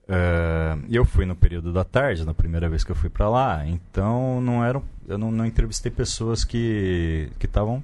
[0.04, 3.66] Uh, eu fui no período da tarde, na primeira vez que eu fui para lá,
[3.66, 7.82] então não eram, eu não, não entrevistei pessoas que estavam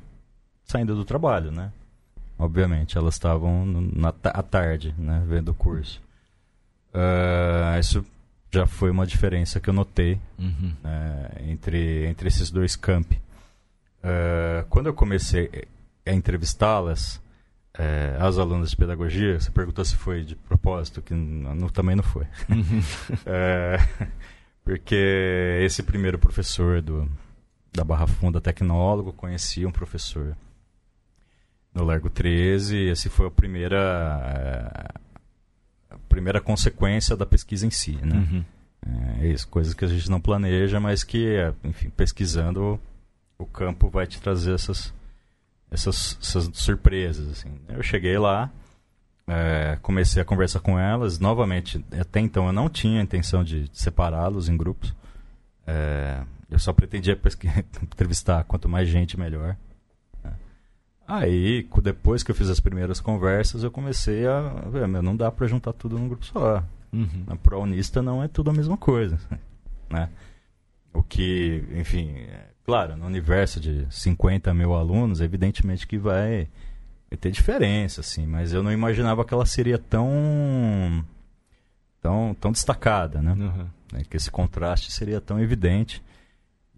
[0.71, 1.73] saindo do trabalho, né?
[2.39, 6.01] Obviamente, elas estavam na à tarde, né, vendo o curso.
[6.95, 8.05] Uh, isso
[8.51, 10.73] já foi uma diferença que eu notei uhum.
[10.83, 13.21] né, entre, entre esses dois campi.
[14.03, 15.69] Uh, quando eu comecei
[16.07, 17.21] a entrevistá-las,
[17.75, 22.03] é, as alunas de pedagogia, você perguntou se foi de propósito, que não, também não
[22.03, 22.27] foi.
[22.49, 22.83] Uhum.
[23.27, 23.79] é,
[24.65, 27.09] porque esse primeiro professor do,
[27.73, 30.37] da Barra Funda, tecnólogo, conhecia um professor
[31.75, 33.79] no Largo 13, e esse foi a primeira,
[34.27, 38.17] é, a primeira consequência da pesquisa em si, né?
[38.17, 38.45] Uhum.
[39.21, 42.81] É isso, coisas que a gente não planeja, mas que, enfim, pesquisando
[43.39, 44.93] o campo vai te trazer essas
[45.71, 47.29] essas, essas surpresas.
[47.31, 47.49] Assim.
[47.69, 48.51] Eu cheguei lá,
[49.27, 51.19] é, comecei a conversar com elas.
[51.19, 54.95] Novamente, até então eu não tinha a intenção de separá-los em grupos.
[55.67, 57.19] É, eu só pretendia
[57.83, 59.57] entrevistar quanto mais gente, melhor.
[61.11, 65.31] Aí, depois que eu fiz as primeiras conversas, eu comecei a ver, meu, não dá
[65.31, 66.63] para juntar tudo num grupo só.
[66.93, 67.25] Uhum.
[67.27, 69.19] A prounista não é tudo a mesma coisa,
[69.91, 70.09] né?
[70.93, 72.15] O que, enfim,
[72.71, 76.47] Claro, no universo de 50 mil alunos, evidentemente que vai,
[77.11, 81.05] vai ter diferença, assim, mas eu não imaginava que ela seria tão
[82.01, 83.33] tão, tão destacada, né?
[83.33, 83.67] Uhum.
[83.99, 86.01] É, que esse contraste seria tão evidente.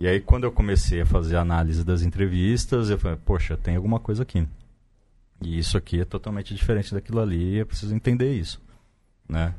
[0.02, 3.76] E aí, quando eu comecei a fazer a análise das entrevistas, eu falei, poxa, tem
[3.76, 4.44] alguma coisa aqui.
[5.40, 8.60] E isso aqui é totalmente diferente daquilo ali, eu preciso entender isso,
[9.28, 9.54] né?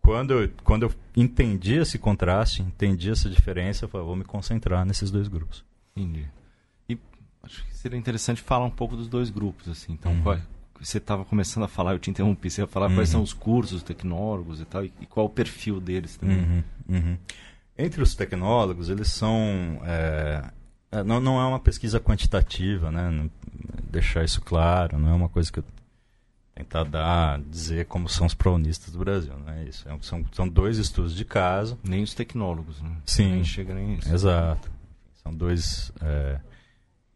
[0.00, 5.10] quando, quando eu entendi esse contraste, entendi essa diferença, eu falei, vou me concentrar nesses
[5.10, 5.64] dois grupos.
[5.96, 6.28] Entendi.
[6.88, 6.96] E
[7.42, 9.94] acho que seria interessante falar um pouco dos dois grupos, assim.
[9.94, 10.22] Então, uhum.
[10.22, 10.38] qual,
[10.80, 12.94] você estava começando a falar, eu te interrompi, você ia falar uhum.
[12.94, 16.64] quais são os cursos, tecnólogos e tal, e, e qual o perfil deles também.
[16.88, 17.18] Uhum.
[17.76, 19.80] Entre os tecnólogos, eles são...
[19.84, 20.44] É,
[20.90, 23.28] é, não, não é uma pesquisa quantitativa, né?
[23.90, 25.64] Deixar isso claro, não é uma coisa que eu
[26.54, 29.64] tentar dar, dizer como são os pronistas do Brasil, né?
[29.68, 31.78] Isso é, são, são dois estudos de caso.
[31.82, 32.96] Nem os tecnólogos, né?
[33.06, 33.32] Sim.
[33.32, 34.12] Nem chega nem isso.
[34.12, 34.70] Exato.
[35.22, 36.38] São dois é,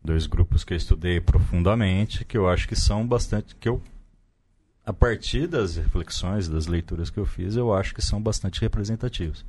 [0.03, 3.83] dois grupos que eu estudei profundamente, que eu acho que são bastante que eu
[4.85, 9.45] a partir das reflexões, das leituras que eu fiz, eu acho que são bastante representativos.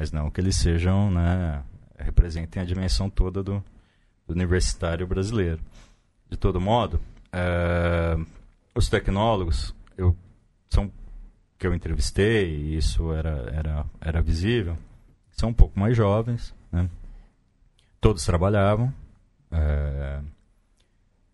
[0.00, 1.62] Mas não que eles sejam, né,
[1.98, 3.62] representem a dimensão toda do,
[4.26, 5.60] do universitário brasileiro.
[6.30, 6.98] De todo modo,
[7.30, 8.16] é,
[8.74, 10.16] os tecnólogos, eu,
[10.70, 10.90] são
[11.58, 14.74] que eu entrevistei, e isso era, era, era visível,
[15.32, 16.88] são um pouco mais jovens, né?
[18.00, 18.90] Todos trabalhavam,
[19.52, 20.20] é,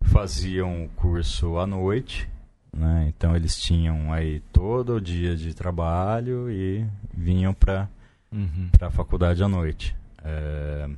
[0.02, 2.28] faziam curso à noite,
[2.76, 3.06] Né?
[3.08, 7.88] Então eles tinham aí todo o dia de trabalho e vinham para
[8.32, 8.68] Uhum.
[8.80, 9.94] a faculdade à noite.
[10.24, 10.88] É,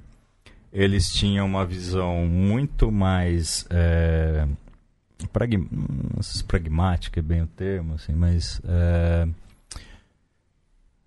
[0.72, 4.46] eles tinham uma visão muito mais é,
[5.32, 5.66] pragma-
[6.46, 9.26] pragmática é bem o termo, assim, mas é,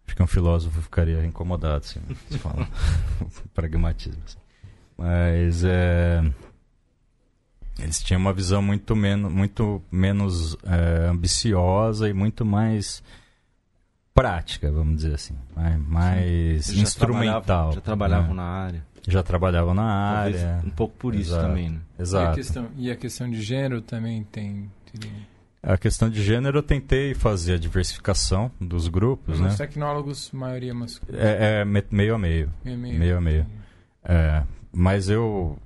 [0.05, 2.67] acho que um filósofo ficaria incomodado assim, se fala
[3.53, 4.21] pragmatismo.
[4.25, 4.37] assim.
[4.97, 6.21] Mas é,
[7.79, 13.01] eles tinham uma visão muito menos, muito menos é, ambiciosa e muito mais
[14.13, 17.41] prática, vamos dizer assim, mais, mais Eles já instrumental.
[17.43, 18.33] trabalhavam- Já trabalhavam né?
[18.35, 18.85] na área.
[19.07, 20.61] Já trabalhavam na Talvez área.
[20.65, 21.47] um pouco por isso Exato.
[21.47, 21.79] também, né?
[21.97, 22.35] E a, Exato.
[22.35, 24.69] questão, e a questão de gênero também tem.
[25.63, 29.47] A questão de gênero eu tentei fazer a diversificação dos grupos, né?
[29.47, 31.17] Os tecnólogos, maioria masculina.
[31.23, 32.51] É, é me- meio a meio.
[32.63, 33.45] meio, meio a meio.
[34.03, 35.57] É, mas eu,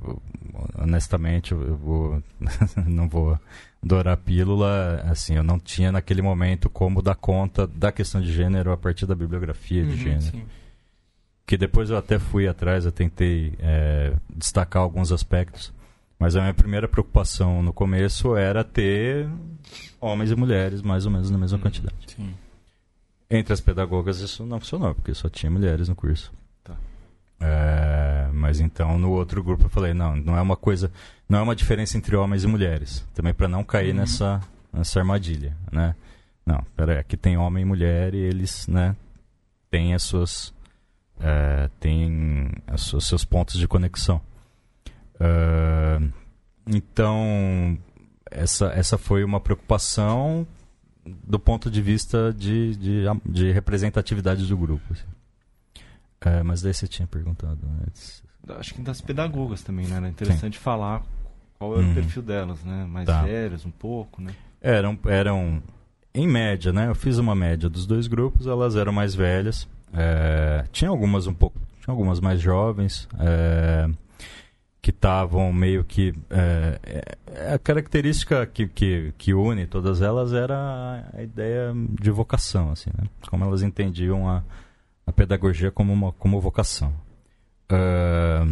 [0.78, 2.24] honestamente, eu vou,
[2.86, 3.39] não vou
[3.82, 5.02] dourar a pílula.
[5.10, 9.06] Assim, eu não tinha naquele momento como dar conta da questão de gênero a partir
[9.06, 10.22] da bibliografia de Uhum, gênero.
[10.22, 10.44] sim.
[11.48, 15.72] que depois eu até fui atrás, eu tentei é, destacar alguns aspectos,
[16.18, 19.30] mas a minha primeira preocupação no começo era ter
[20.02, 21.62] homens e mulheres mais ou menos na mesma Uhum.
[21.62, 21.96] quantidade.
[22.08, 22.34] Sim.
[23.30, 26.34] Entre as pedagogas isso não funcionou, porque só tinha mulheres no curso.
[27.39, 30.91] É, mas então no outro grupo eu falei, não, não é uma coisa,
[31.28, 34.02] não é uma diferença entre homens e mulheres, também para não cair Uhum.
[34.02, 35.95] nessa, nessa armadilha, né?
[36.45, 38.95] Não, peraí, aqui tem homem e mulher e eles, né,
[39.69, 40.54] têm as suas
[41.19, 44.21] é, têm os seus- seus pontos de conexão.
[45.19, 46.00] É,
[46.67, 47.78] então,
[48.30, 50.45] essa, essa foi uma preocupação
[51.06, 54.84] do ponto de vista de, de, de representatividade do grupo.
[54.91, 55.04] assim.
[56.26, 58.24] É, mas daí você tinha perguntado antes.
[58.60, 59.98] Acho que das pedagogas também, né?
[59.98, 61.04] Era interessante falar
[61.58, 61.92] qual era Uhum.
[61.92, 62.86] o perfil delas, né?
[62.90, 63.22] Mais Tá.
[63.24, 64.32] velhos, um pouco, né?
[64.62, 65.62] Eram, eram,
[66.14, 66.88] em média, né?
[66.88, 69.68] Eu fiz uma média dos dois grupos, elas eram mais velhas.
[69.94, 73.88] É, tinha algumas um pouco, tinha algumas mais jovens, é,
[74.82, 76.14] que estavam meio que.
[76.30, 76.80] é,
[77.28, 82.72] é, a característica que, que, que une todas elas era a, a ideia de vocação,
[82.72, 83.08] assim, né?
[83.30, 84.44] Como elas entendiam a,
[85.06, 86.94] a pedagogia como, uma, como vocação.
[87.70, 88.46] É,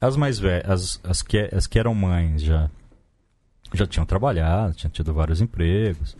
[0.00, 2.70] as mais velhas, as, que, as que eram mães já
[3.72, 6.16] já tinham trabalhado, tinham tido vários empregos,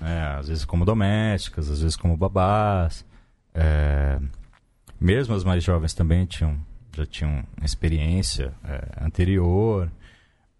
[0.00, 3.04] né, às vezes como domésticas, às vezes como babás.
[3.54, 4.18] é,
[5.00, 6.58] mesmo as mais jovens também tinham,
[6.96, 9.90] já tinham experiência é, anterior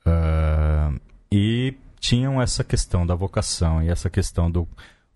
[0.06, 0.92] ah,
[1.30, 4.66] e tinham essa questão da vocação e essa questão do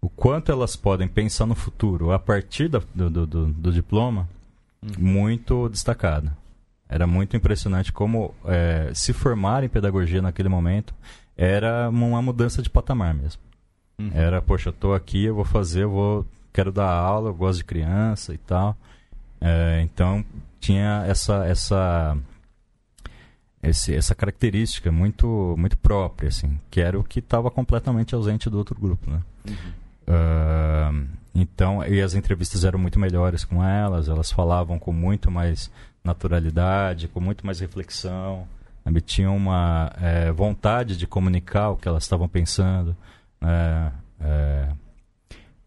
[0.04, 4.28] o quanto elas podem pensar no futuro a partir da- do, do, do- diploma
[4.98, 6.36] muito destacada.
[6.88, 10.94] Era muito impressionante como é, se formar em pedagogia naquele momento
[11.36, 13.40] era uma mudança de patamar mesmo.
[13.98, 14.10] Uhum.
[14.12, 17.58] Era, poxa, eu tô aqui, eu vou fazer, eu vou, quero dar aula, eu gosto
[17.58, 18.76] de criança e tal.
[19.40, 20.24] É, então
[20.60, 22.16] tinha essa essa
[23.62, 28.58] esse, essa característica muito muito própria, assim, que era o que estava completamente ausente do
[28.58, 29.22] outro grupo, né?
[29.48, 29.72] Uhum.
[30.06, 30.92] Ah,
[31.34, 35.70] então, e as entrevistas eram muito melhores com elas, elas falavam com muito mais
[36.04, 38.46] naturalidade, com muito mais reflexão,
[38.84, 39.00] sabe?
[39.00, 42.96] tinham uma eh, vontade de comunicar o que elas estavam pensando.
[43.40, 43.92] né?
[44.20, 44.68] Eh,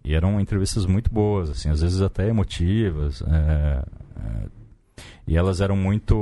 [0.06, 3.22] e eram entrevistas muito boas, assim, às vezes até emotivas.
[3.28, 3.84] eh,
[5.28, 6.16] e elas eram muito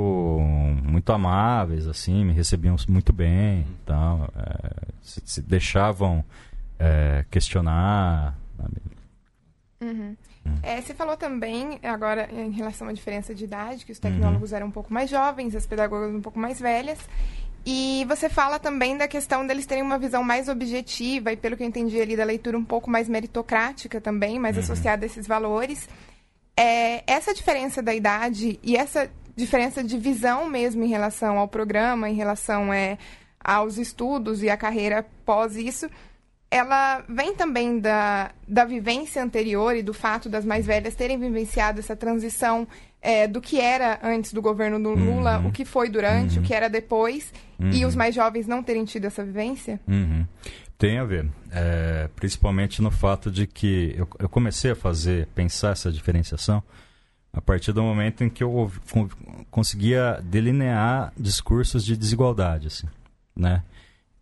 [0.82, 4.70] muito amáveis, assim, me recebiam muito bem, e eh,
[5.02, 6.24] se, se deixavam
[6.78, 8.36] eh, questionar.
[9.80, 10.16] Uhum.
[10.46, 10.54] Hum.
[10.62, 14.68] É, você falou também, agora, em relação à diferença de idade, que os tecnólogos eram
[14.68, 16.98] um pouco mais jovens, as pedagogas um pouco mais velhas.
[17.68, 21.64] E você fala também da questão deles terem uma visão mais objetiva e, pelo que
[21.64, 25.88] eu entendi ali da leitura, um pouco mais meritocrática também, mais associada a esses valores.
[26.56, 32.08] É, essa diferença da idade e essa diferença de visão mesmo em relação ao programa,
[32.08, 32.96] em relação é,
[33.38, 35.90] aos estudos e à carreira pós isso,
[36.50, 41.80] ela vem também da, da vivência anterior e do fato das mais velhas terem vivenciado
[41.80, 42.66] essa transição
[43.02, 45.48] é, do que era antes do governo do Lula, Uhum.
[45.48, 46.44] o que foi durante, Uhum.
[46.44, 47.88] o que era depois, e Uhum.
[47.88, 49.78] os mais jovens não terem tido essa vivência?
[49.86, 50.26] Uhum.
[50.78, 55.70] Tem a ver, é, principalmente no fato de que eu, eu comecei a fazer, pensar
[55.72, 56.62] essa diferenciação
[57.32, 58.70] a partir do momento em que eu
[59.50, 62.86] conseguia delinear discursos de desigualdade, assim,
[63.36, 63.62] né?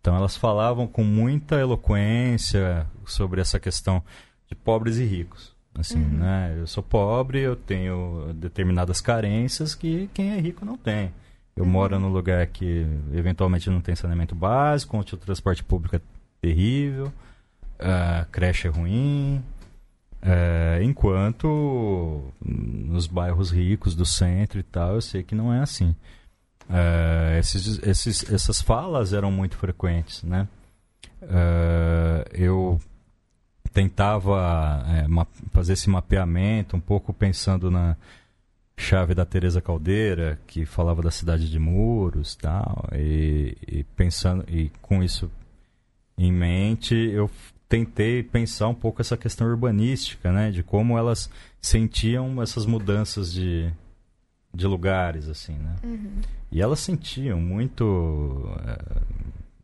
[0.05, 4.03] Então elas falavam com muita eloquência sobre essa questão
[4.47, 6.19] de pobres e ricos, assim, Uhum.
[6.19, 6.55] né?
[6.59, 11.11] Eu sou pobre, eu tenho determinadas carências que quem é rico não tem.
[11.57, 16.01] Eu moro num lugar que eventualmente não tem saneamento básico, onde o transporte público é
[16.39, 17.11] terrível,
[17.79, 19.43] a creche é ruim,
[20.21, 25.97] é, enquanto nos bairros ricos do centro e tal, eu sei que não é assim.
[26.71, 30.49] É, esses, esses, essas falas eram muito frequentes, né?
[31.23, 32.81] É, eu
[33.73, 35.07] tentava é,
[35.51, 37.97] fazer esse mapeamento um pouco pensando na
[38.77, 44.71] chave da Teresa Caldeira que falava da cidade de muros tal e, e pensando e
[44.83, 45.31] com isso
[46.19, 47.31] em mente eu
[47.69, 51.29] tentei pensar um pouco essa questão urbanística, né, de como elas
[51.61, 53.73] sentiam essas mudanças de,
[54.55, 55.77] de lugares, assim, né?
[55.83, 56.21] Uhum.
[56.51, 58.79] E elas sentiam muito, é,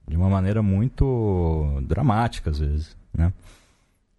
[0.08, 3.32] de uma maneira muito dramática às vezes, né?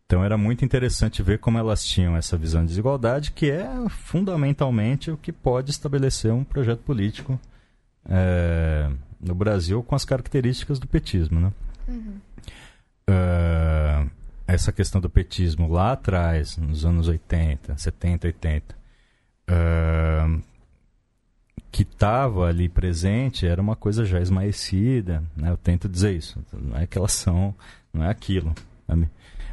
[0.05, 5.09] Então era muito interessante ver como elas tinham essa visão de desigualdade, que é fundamentalmente
[5.09, 7.39] o que pode estabelecer um projeto político
[8.09, 11.51] é, no Brasil com as características do petismo, né?
[11.87, 12.19] Uhum
[13.11, 14.09] uh,
[14.47, 18.75] essa questão do petismo lá atrás, nos anos 80, 70, 80,
[19.49, 20.43] uh,
[21.71, 25.49] que estava ali presente era uma coisa já esmaecida, né?
[25.49, 27.55] Eu tento dizer isso, não é que elas são,
[27.93, 28.53] não é aquilo,
[28.85, 29.09] sabe?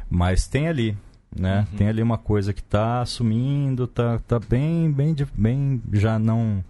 [0.09, 0.97] mas tem ali,
[1.35, 1.59] né?
[1.71, 1.77] Uhum.
[1.77, 6.63] Tem ali uma coisa que está assumindo, tá, tá bem, bem, bem, já não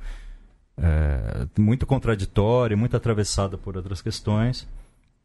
[0.78, 4.68] é, muito contraditória, muito atravessada por outras questões,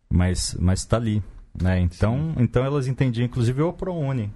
[0.09, 1.22] mas mas está ali,
[1.61, 1.81] né?
[1.81, 4.33] Então, então elas entendiam, inclusive, o ProUni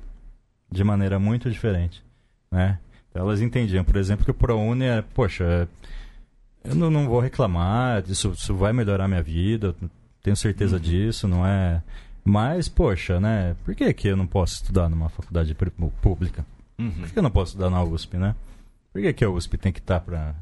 [0.70, 2.04] de maneira muito diferente.
[2.50, 2.78] Né?
[3.18, 5.68] Elas entendiam, por exemplo, que o ProUni é, poxa,
[6.64, 9.74] eu não, não vou reclamar, isso, isso vai melhorar minha vida,
[10.22, 10.82] tenho certeza uhum.
[10.82, 11.82] disso, não é.
[12.24, 13.56] Mas, poxa, né?
[13.64, 15.56] Por que, que eu não posso estudar numa faculdade
[16.00, 16.46] pública?
[16.78, 16.90] Uhum.
[16.92, 18.36] Por que eu não posso estudar na USP, né?
[18.92, 20.34] Por que, que a USP tem que estar para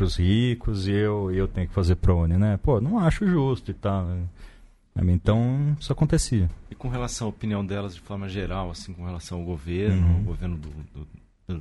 [0.00, 2.58] os ricos e eu, eu tenho que fazer ProUni, né?
[2.60, 4.04] Pô, não acho justo e tal.
[4.06, 4.24] Né?
[5.12, 6.50] Então, isso acontecia.
[6.68, 10.20] E com relação à opinião delas de forma geral, assim, com relação ao governo, uhum.
[10.20, 11.06] o governo do, do,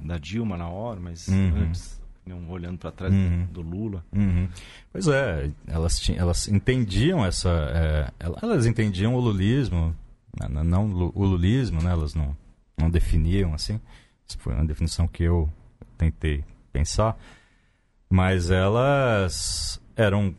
[0.04, 1.54] da Dilma na hora, mas uhum.
[1.56, 2.02] antes,
[2.50, 3.48] olhando para trás uhum.
[3.52, 4.04] do, Lula.
[4.12, 4.48] Uhum.
[4.92, 7.50] Pois é, elas, tinham, elas entendiam essa.
[7.50, 8.12] É,
[8.42, 9.96] elas entendiam o lulismo,
[10.40, 11.92] né, não o lulismo, né?
[11.92, 12.36] Elas não,
[12.78, 13.80] não definiam assim.
[14.28, 15.50] Essa foi uma definição que eu
[15.98, 17.18] tentei pensar.
[18.10, 20.34] Mas elas eram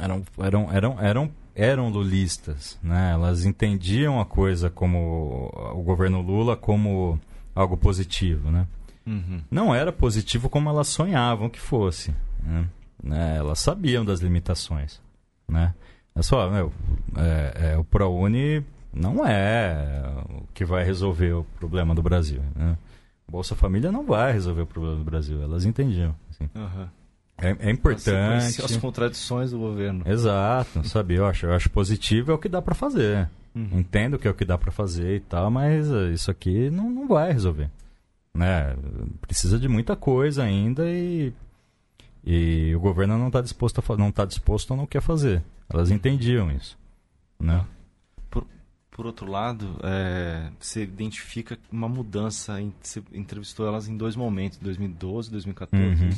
[0.00, 3.12] eram, eram, eram, eram, eram lulistas, né?
[3.12, 7.20] Elas entendiam a coisa como o governo Lula como
[7.58, 8.66] algo positivo, né?
[9.06, 9.42] Uhum.
[9.50, 12.66] Não era positivo como elas sonhavam que fosse, né?
[13.02, 13.36] né?
[13.36, 15.00] Elas sabiam das limitações,
[15.48, 15.74] né?
[16.14, 16.72] É só, meu,
[17.16, 22.76] é, é, o ProUni não é o que vai resolver o problema do Brasil, né?
[23.30, 26.14] Bolsa Família não vai resolver o problema do Brasil, elas entendiam.
[26.30, 26.48] Assim.
[26.54, 26.88] Uhum.
[27.40, 28.64] É, é importante.
[28.64, 30.02] as contradições do governo.
[30.06, 31.14] Exato, sabe?
[31.14, 33.28] Eu acho, eu acho positivo é o que dá para fazer.
[33.54, 33.80] Uhum.
[33.80, 36.90] Entendo que é o que dá para fazer e tal, mas eh, isso aqui não,
[36.90, 37.70] não vai resolver.
[38.34, 38.76] Né?
[39.20, 41.32] Precisa de muita coisa ainda e,
[42.24, 45.42] e o governo não está disposto a não está disposto ou não quer fazer.
[45.68, 46.78] Elas entendiam isso,
[47.38, 47.66] né?
[48.30, 48.46] Por,
[48.90, 52.58] por outro lado, é, você identifica uma mudança.
[52.80, 56.04] Você entrevistou elas em dois momentos, 2012 e 2014.
[56.04, 56.10] Uhum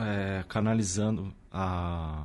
[0.00, 2.24] é, canalizando a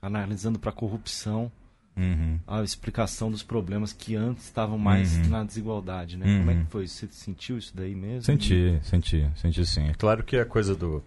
[0.00, 1.52] canalizando para corrupção
[1.96, 2.38] uhum.
[2.46, 5.28] a explicação dos problemas que antes estavam mais uhum.
[5.28, 6.26] na desigualdade, né?
[6.26, 6.38] Uhum.
[6.38, 6.66] Como é que uhum.
[6.66, 6.88] foi?
[6.88, 8.22] Você sentiu isso daí mesmo?
[8.22, 9.88] Senti, senti, senti sim.
[9.88, 11.02] É claro que a coisa do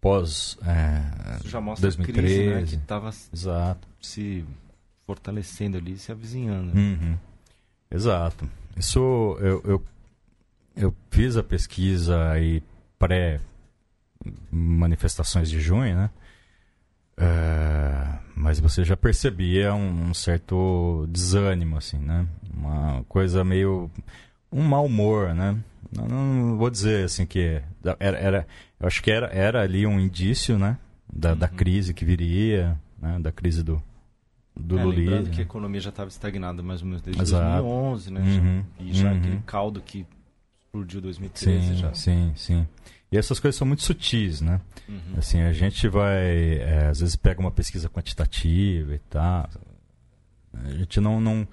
[0.00, 2.66] pós é, isso já mostra 2013, a crise, né?
[2.66, 3.10] que estava
[4.00, 4.44] se
[5.06, 6.76] fortalecendo ali, se avizinhando.
[6.76, 7.16] Uhum.
[7.90, 8.48] Exato.
[8.76, 8.98] Isso
[9.40, 9.84] eu, eu,
[10.76, 12.62] eu fiz a pesquisa aí
[12.98, 13.40] pré
[14.50, 16.10] manifestações de junho, né?
[17.18, 22.26] É, mas você já percebia um, um, certo desânimo, assim, né?
[22.54, 23.90] Uma coisa meio...
[24.52, 25.56] um mau humor, né?
[25.96, 27.62] Não, não vou dizer, assim, que
[27.98, 28.18] era...
[28.18, 28.46] era
[28.78, 30.78] eu acho que era, era ali um indício, né?
[31.10, 31.38] Da, uhum.
[31.38, 33.18] da crise que viria, né?
[33.18, 33.82] Da crise do,
[34.54, 35.10] do é, Lulismo.
[35.10, 37.62] Lembrando que a economia já estava estagnada mais ou menos desde Exato.
[37.62, 38.20] 2011, né?
[38.20, 38.64] Uhum.
[38.80, 39.18] E já uhum.
[39.18, 40.06] aquele caldo que
[40.76, 41.94] explodiu em 2013 sim, já.
[41.94, 42.66] Sim, sim.
[43.10, 44.60] E essas coisas são muito sutis, né?
[44.88, 45.14] Uhum.
[45.16, 49.48] Assim, a gente vai, é, às vezes pega uma pesquisa quantitativa e tal.
[50.52, 51.46] A gente não, não,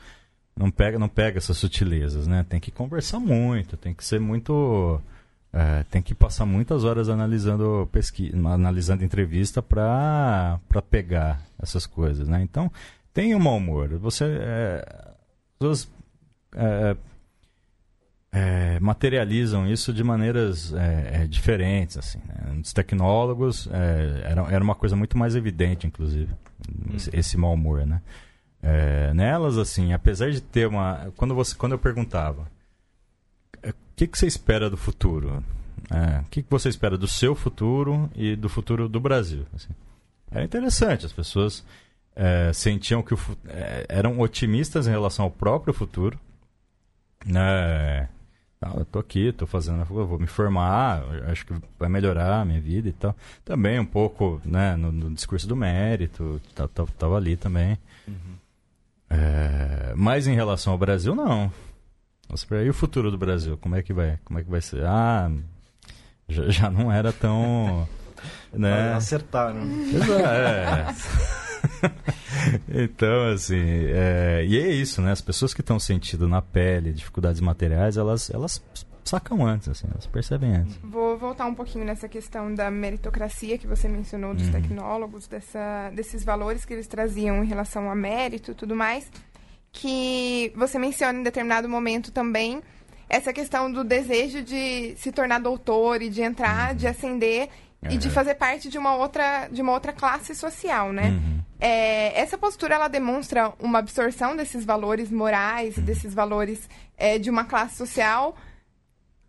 [0.57, 2.43] não, pega, não pega essas sutilezas, né?
[2.49, 4.99] Tem que conversar muito, tem que ser muito...
[5.55, 12.41] É, tem que passar muitas horas analisando pesquisa, analisando entrevista para pegar essas coisas, né?
[12.41, 12.71] Então,
[13.13, 13.89] tem um mau humor.
[13.99, 14.25] Você...
[14.25, 15.91] É, as pessoas...
[16.55, 16.97] É,
[18.33, 21.97] é, materializam isso de maneiras é, é, diferentes.
[21.97, 22.59] Assim, né?
[22.61, 26.33] Os tecnólogos é, era, era uma coisa muito mais evidente, inclusive,
[26.95, 27.19] esse, Uhum.
[27.19, 28.01] esse mau humor, né?
[28.61, 31.11] É, nelas, assim, apesar de ter uma...
[31.15, 32.47] Quando, você, quando eu perguntava,
[33.63, 35.43] o que, que você espera do futuro?
[35.91, 39.45] É, o que, que você espera do seu futuro e do futuro do Brasil?
[39.53, 39.69] Assim,
[40.31, 41.63] era interessante, as pessoas
[42.15, 46.17] é, sentiam que o, é, eram otimistas em relação ao próprio futuro,
[47.25, 48.09] né?
[48.65, 52.61] Ah, eu tô aqui, tô fazendo, vou me formar, acho que vai melhorar a minha
[52.61, 53.15] vida e tal.
[53.43, 56.39] Também um pouco, né, no, no discurso do mérito,
[56.97, 57.77] tava ali também.
[59.09, 61.51] É, mas em relação ao Brasil, não.
[62.29, 63.57] Nossa, e o futuro do Brasil?
[63.57, 64.83] Como é que vai, como é que vai ser?
[64.85, 65.29] Ah,
[66.27, 67.87] já, já não era tão,
[68.53, 68.93] né?
[68.93, 69.91] Acertar, né?
[69.93, 70.85] Exa- é.
[72.73, 75.11] então, assim, é, e é isso, né?
[75.11, 78.63] As pessoas que estão sentindo na pele dificuldades materiais, elas, elas
[79.03, 80.77] sacam antes, assim, elas percebem antes.
[80.83, 84.51] Vou voltar um pouquinho nessa questão da meritocracia que você mencionou dos Uhum.
[84.53, 89.09] tecnólogos, dessa, desses valores que eles traziam em relação a mérito e tudo mais,
[89.71, 92.61] que você menciona em determinado momento também
[93.09, 97.49] essa questão do desejo de se tornar doutor e de entrar, de ascender
[97.89, 98.13] e de Uhum.
[98.13, 101.09] fazer parte de uma outra, de uma outra classe social, né?
[101.09, 101.39] Uhum.
[101.59, 105.83] É, essa postura ela demonstra uma absorção desses valores morais, Uhum.
[105.83, 108.35] desses valores é, de uma classe social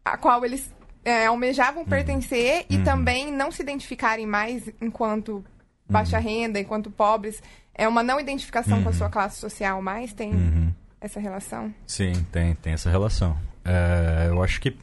[0.05, 0.73] a qual eles
[1.05, 2.85] é, almejavam pertencer e Uhum.
[2.85, 5.45] também não se identificarem mais enquanto
[5.89, 6.23] baixa Uhum.
[6.23, 7.43] renda, enquanto pobres.
[7.75, 10.13] É uma não identificação com a sua classe social mais?
[10.15, 10.73] Tem Uhum.
[11.01, 11.75] essa relação?
[11.87, 13.37] Sim, tem, tem essa relação.
[13.65, 14.77] É, eu acho que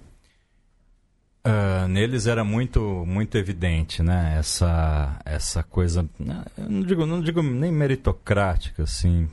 [1.44, 4.36] ah, neles era muito muito evidente, né?
[4.38, 9.28] Essa essa coisa, né, não digo não digo nem meritocrática, assim.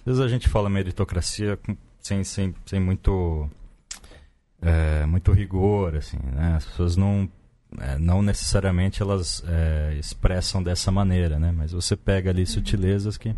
[0.00, 1.58] Às vezes a gente fala meritocracia
[2.00, 3.48] sem sem, sem muito
[4.60, 6.56] é, muito rigor, assim, né?
[6.56, 7.28] As pessoas não
[7.78, 11.52] é, não necessariamente elas é, expressam dessa maneira, né?
[11.52, 13.34] Mas você pega ali sutilezas que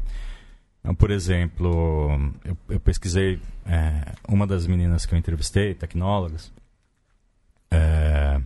[0.82, 6.50] então, por exemplo, eu, eu pesquisei é, uma das meninas que eu entrevistei, tecnólogas,
[7.70, 8.40] é,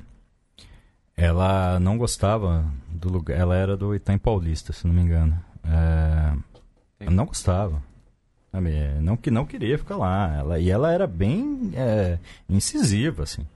[1.16, 5.38] ela não gostava do lugar, ela era do Itaim Paulista, se não me engano.
[5.64, 6.36] É,
[7.00, 7.82] ela não gostava.
[8.52, 8.70] sabe?
[9.00, 10.34] Não que não queria ficar lá.
[10.36, 12.18] Ela, e ela era bem é,
[12.48, 13.46] incisiva, assim.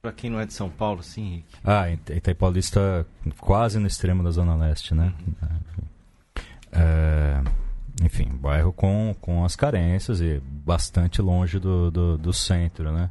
[0.00, 1.56] Pra quem não é de São Paulo, sim, Henrique.
[1.64, 3.04] Ah, Ita- Itaim Paulista
[3.40, 5.12] quase no extremo da Zona Leste, né?
[6.72, 7.42] É,
[8.04, 13.10] enfim, bairro com, com as carências e bastante longe do, do, do centro, né?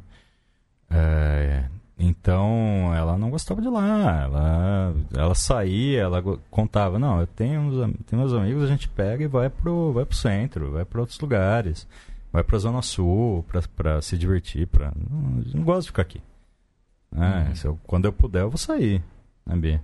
[0.88, 1.64] É,
[1.98, 4.22] então, ela não gostava de lá.
[4.24, 9.24] Ela, ela saía, ela contava, não, eu tenho, uns, tenho meus amigos, a gente pega
[9.24, 11.86] e vai pro, vai pro centro, vai para outros lugares.
[12.32, 14.66] Vai pra Zona Sul pra, pra se divertir.
[14.66, 16.20] Pra, não, não gosto de ficar aqui.
[17.16, 19.02] É, se eu- quando eu puder, eu vou sair.
[19.46, 19.80] Né?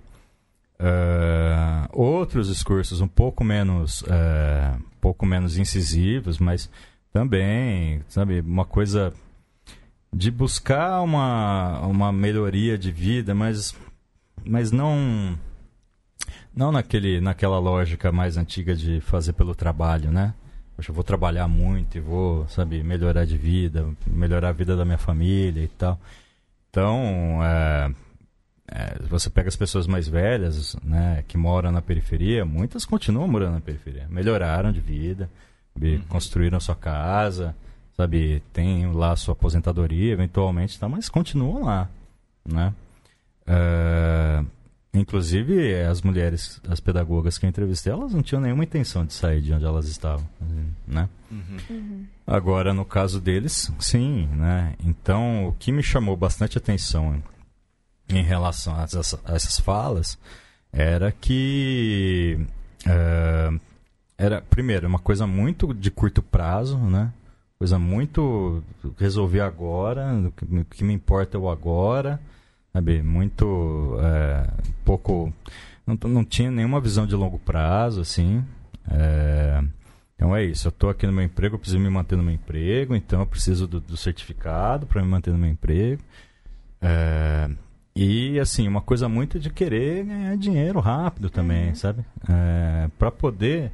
[0.77, 6.69] É, outros discursos um pouco menos, é, um pouco menos incisivos, mas
[7.11, 9.13] também, sabe, uma coisa
[10.13, 13.75] de buscar uma, uma melhoria de vida, mas,
[14.45, 15.37] mas não
[16.55, 20.33] não naquele, naquela lógica mais antiga de fazer pelo trabalho, né?
[20.75, 24.85] Poxa, eu vou trabalhar muito e vou, sabe, melhorar de vida, melhorar a vida da
[24.85, 25.99] minha família e tal.
[26.69, 27.91] Então, é,
[28.67, 33.53] é, você pega as pessoas mais velhas, né, que moram na periferia, muitas continuam morando
[33.53, 34.07] na periferia.
[34.09, 35.29] Melhoraram de vida,
[35.75, 37.55] sabe, construíram sua casa,
[37.95, 41.89] sabe, tem lá sua aposentadoria, eventualmente, tá, mas continuam lá,
[42.45, 42.73] né?
[43.45, 44.43] É,
[44.93, 49.41] inclusive, as mulheres, as pedagogas que eu entrevistei, elas não tinham nenhuma intenção de sair
[49.41, 50.27] de onde elas estavam,
[50.87, 51.09] né?
[52.25, 54.75] Agora, no caso deles, sim, né?
[54.83, 57.21] Então, o que me chamou bastante atenção
[58.09, 60.17] em relação a essas, a essas falas
[60.71, 62.39] era que
[62.85, 63.51] eh,
[64.17, 67.11] era primeiro uma coisa muito de curto prazo, né?
[67.63, 68.61] Coisa muito
[68.99, 72.19] resolver agora, o que, me- o que me importa é o agora,
[72.73, 73.01] sabe?
[73.01, 74.49] Muito eh,
[74.83, 75.31] pouco,
[75.87, 78.43] não, não tinha nenhuma visão de longo prazo, assim.
[78.91, 79.63] Eh,
[80.13, 82.33] então é isso, eu estou aqui no meu emprego, eu preciso me manter no meu
[82.33, 86.01] emprego, então eu preciso do, do certificado para me manter no meu emprego.
[86.81, 87.49] É,
[87.95, 92.03] e assim, uma coisa muito de querer ganhar dinheiro rápido também, sabe?
[92.99, 93.71] para poder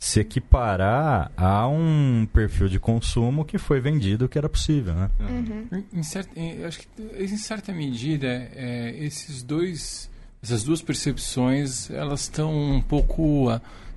[0.00, 5.10] se equiparar a um perfil de consumo que foi vendido que era possível, né?
[5.20, 5.84] Uhum.
[5.92, 6.88] Em certa, em- acho que
[7.22, 8.26] em certa medida
[8.56, 10.10] é, esses dois
[10.42, 13.50] essas duas percepções elas estão um pouco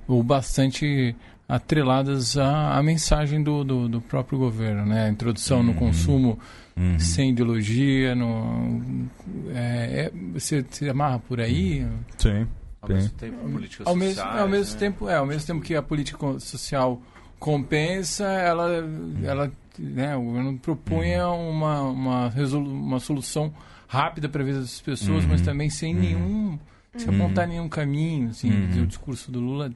[0.06, 1.16] ou bastante
[1.48, 5.06] atreladas à, à mensagem do, do, do, próprio governo, né?
[5.06, 5.64] A introdução uhum.
[5.64, 6.38] no consumo
[6.76, 6.98] uhum.
[6.98, 9.08] sem ideologia, no,
[9.54, 11.86] é, é, você se amarra por aí?
[12.18, 12.46] Sim.
[12.84, 13.36] Ao mesmo tempo,
[13.84, 14.78] ao mesmo, ao mesmo né?
[14.78, 17.00] tempo, é, ao mesmo tempo que a política social
[17.38, 18.70] compensa, ela,
[19.22, 21.50] ela, né, o governo propunha uhum.
[21.50, 23.52] uma, uma, uma solução
[23.86, 26.58] rápida para a vida das pessoas, mas também sem nenhum,
[26.96, 29.70] sem apontar nenhum caminho, assim, o discurso do Lula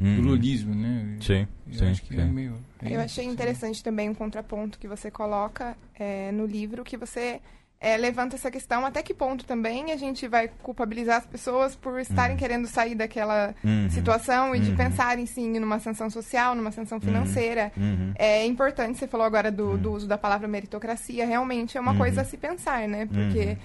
[0.00, 0.16] Uhum.
[0.16, 1.18] do lulismo, né?
[1.20, 1.86] Sim, eu sim.
[1.88, 2.20] Acho que sim.
[2.20, 6.82] É meio, é eu achei interessante também um contraponto que você coloca é, no livro,
[6.82, 7.38] que você
[7.80, 11.98] é, levanta essa questão até que ponto também a gente vai culpabilizar as pessoas por
[11.98, 12.38] estarem uhum.
[12.38, 13.88] querendo sair daquela uhum.
[13.88, 14.76] situação e de uhum.
[14.76, 17.04] pensarem sim numa sanção social, numa sanção uhum.
[17.04, 17.72] financeira.
[17.74, 18.12] Uhum.
[18.16, 22.20] É importante, você falou agora do, do uso da palavra meritocracia, realmente é uma coisa
[22.20, 23.06] a se pensar, né?
[23.06, 23.56] Porque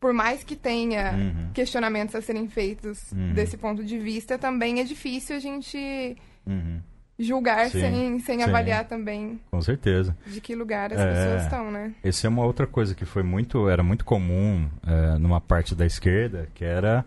[0.00, 1.50] por mais que tenha uhum.
[1.54, 3.34] questionamentos a serem feitos uhum.
[3.34, 6.80] desse ponto de vista, também é difícil a gente uhum.
[7.20, 7.80] Julgar Sim.
[7.80, 8.44] sem, sem Sim.
[8.44, 9.40] avaliar também.
[9.50, 10.16] Com certeza.
[10.26, 11.94] De que lugar as é, pessoas estão, né?
[12.02, 15.86] Essa é uma outra coisa que foi muito, era muito comum é, numa parte da
[15.86, 17.04] esquerda, que era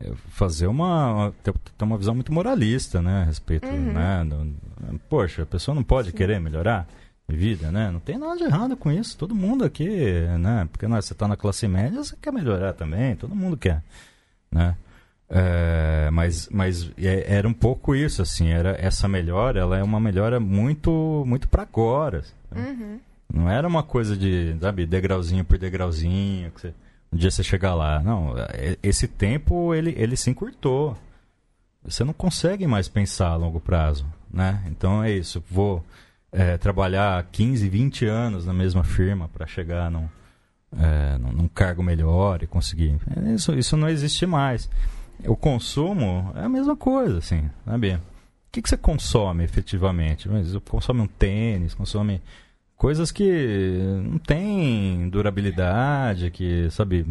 [0.00, 1.52] é, fazer uma, ter,
[1.82, 3.92] uma visão muito moralista, né, a respeito, uhum.
[3.92, 4.26] né,
[5.08, 6.16] poxa, a pessoa não pode Sim.
[6.16, 6.86] querer melhorar
[7.28, 7.90] vida, né?
[7.90, 9.16] Não tem nada de errado com isso.
[9.18, 9.88] Todo mundo aqui,
[10.38, 10.68] né?
[10.70, 13.16] Porque né, você está na classe média, você quer melhorar também.
[13.16, 13.82] Todo mundo quer,
[14.50, 14.76] né?
[15.28, 18.48] É, mas mas é, era um pouco isso, assim.
[18.48, 22.22] Era essa melhora, ela é uma melhora muito muito para agora.
[22.50, 22.76] Né?
[22.78, 23.00] Uhum.
[23.32, 26.50] Não era uma coisa de, sabe, degrauzinho por degrauzinho.
[26.52, 26.74] Que você,
[27.12, 28.00] um dia você chegar lá.
[28.02, 30.96] Não, é, esse tempo ele ele se encurtou.
[31.84, 34.62] Você não consegue mais pensar a longo prazo, né?
[34.66, 35.42] Então é isso.
[35.50, 35.84] Vou
[36.32, 40.08] é, trabalhar 15, 20 anos na mesma firma para chegar num,
[40.78, 42.98] é, num, cargo melhor e conseguir.
[43.34, 44.68] Isso, isso não existe mais.
[45.24, 47.94] O consumo é a mesma coisa, assim, sabe?
[47.94, 48.00] O
[48.52, 50.28] que, que você consome efetivamente?
[50.28, 52.22] Você consome um tênis, consome
[52.76, 57.06] coisas que não têm durabilidade, que, sabe,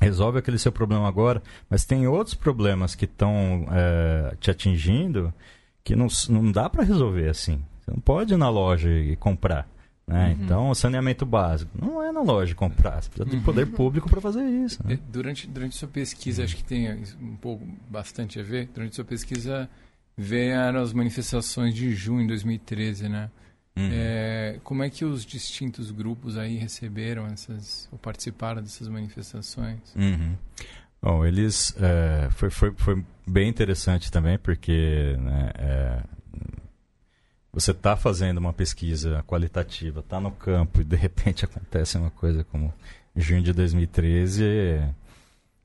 [0.00, 5.32] resolve aquele seu problema agora, mas tem outros problemas que estão é, te atingindo
[5.84, 7.62] que não, não dá para resolver assim.
[7.80, 9.68] Você não pode ir na loja e comprar.
[10.06, 10.28] Né?
[10.28, 10.44] Uhum.
[10.44, 11.70] Então, saneamento básico.
[11.80, 13.02] Não é na loja comprar.
[13.02, 13.72] Você precisa de poder uhum.
[13.72, 14.84] público para fazer isso.
[14.86, 14.98] Né?
[15.08, 16.90] Durante, durante sua pesquisa, acho que tem
[17.20, 18.68] um pouco, bastante a ver.
[18.74, 19.68] Durante sua pesquisa,
[20.16, 23.30] vieram as manifestações de junho de 2013, né?
[23.74, 23.88] Uhum.
[23.90, 29.80] É, como é que os distintos grupos aí receberam essas, ou participaram dessas manifestações?
[29.96, 30.36] Uhum.
[31.00, 31.74] Bom, eles...
[31.80, 36.02] É, foi, foi, foi bem interessante também, porque né, é,
[37.52, 42.44] você está fazendo uma pesquisa qualitativa, está no campo e de repente acontece uma coisa
[42.44, 42.72] como
[43.14, 44.42] junho de 2013,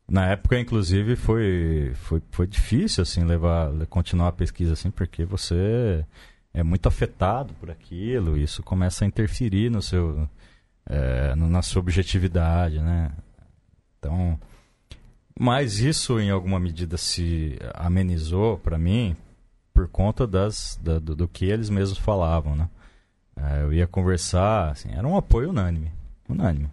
[0.08, 6.06] na época inclusive foi foi, foi difícil assim levar continuar a pesquisa assim porque você
[6.54, 10.30] é muito afetado por aquilo, isso começa a interferir no seu
[10.90, 13.12] é, na sua objetividade, né?
[14.00, 14.40] Então,
[15.40, 19.16] mas isso em alguma medida se amenizou para mim
[19.78, 22.68] por conta das, da, do, do, que eles mesmos falavam, né?
[23.36, 25.92] É, eu ia conversar, assim, era um apoio unânime,
[26.28, 26.72] unânime.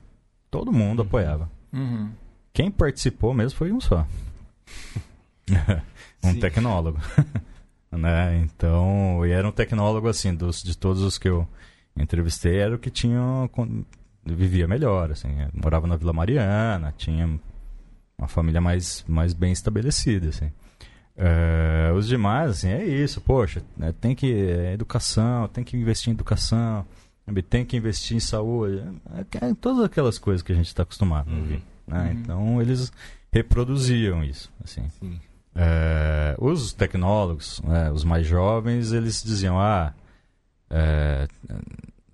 [0.51, 1.07] Todo mundo uhum.
[1.07, 1.51] apoiava.
[1.71, 2.11] Uhum.
[2.51, 4.07] Quem participou mesmo foi um só.
[6.25, 6.41] um Sim.
[6.41, 6.99] tecnólogo.
[7.93, 8.39] né?
[8.39, 11.47] Então, e era um tecnólogo assim, dos, de todos os que eu
[11.95, 13.21] entrevistei, era o que tinha
[14.25, 17.39] vivia melhor, assim, morava na Vila Mariana, tinha
[18.17, 20.51] uma família mais, mais bem estabelecida, assim.
[21.17, 24.33] É, os demais, assim, é isso, poxa, né, tem que.
[24.33, 26.85] É, educação, tem que investir em educação,
[27.49, 28.83] tem que investir em saúde,
[29.33, 31.63] é, é todas aquelas coisas que a gente está acostumado a ouvir.
[31.87, 31.99] Né?
[31.99, 32.11] Uhum.
[32.13, 32.93] Então eles
[33.33, 34.53] reproduziam isso.
[34.63, 34.83] Assim.
[35.55, 39.95] É, os tecnólogos, né, os mais jovens, eles diziam, ah,
[40.69, 41.29] é,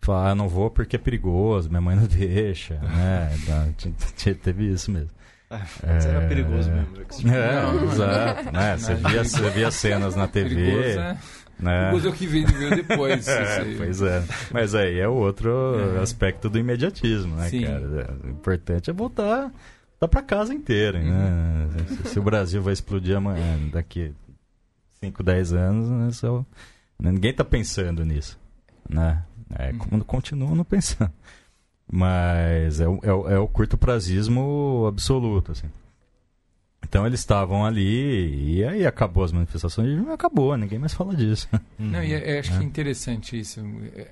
[0.01, 3.31] falar, ah, não vou porque é perigoso, minha mãe não deixa, né?
[4.43, 5.11] Teve isso mesmo.
[5.51, 7.35] É, era perigoso mesmo.
[7.35, 8.53] É, não, exato.
[8.53, 8.77] Né?
[8.79, 10.55] Você, via, você via cenas na TV.
[10.55, 11.19] Perigoso, né?
[11.59, 11.81] Né?
[11.81, 13.27] Perigoso é o que veio, veio depois.
[13.27, 14.23] é, pois é.
[14.53, 16.03] Mas aí é o outro é.
[16.03, 17.65] aspecto do imediatismo, né, Sim.
[17.65, 18.17] cara?
[18.25, 19.53] O importante é voltar
[19.99, 21.11] tá para casa inteira, né?
[21.11, 21.67] uhum.
[21.67, 21.97] né?
[22.05, 24.15] Se, se, o Brasil vai explodir amanhã, daqui
[25.01, 26.45] 5, 10 anos, né, só,
[26.99, 28.39] ninguém tá pensando nisso,
[28.89, 29.23] né?
[29.59, 30.01] É, uhum.
[30.01, 31.13] Continua não pensando.
[31.91, 35.69] Mas é, o, é, o, é o curto prazismo absoluto, assim.
[36.83, 41.49] Então eles estavam ali e aí acabou as manifestações e acabou, ninguém mais fala disso.
[41.79, 42.59] Não, e é, acho é.
[42.59, 43.61] que é interessante isso,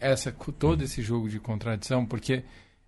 [0.00, 2.44] essa, todo esse jogo de contradição, porque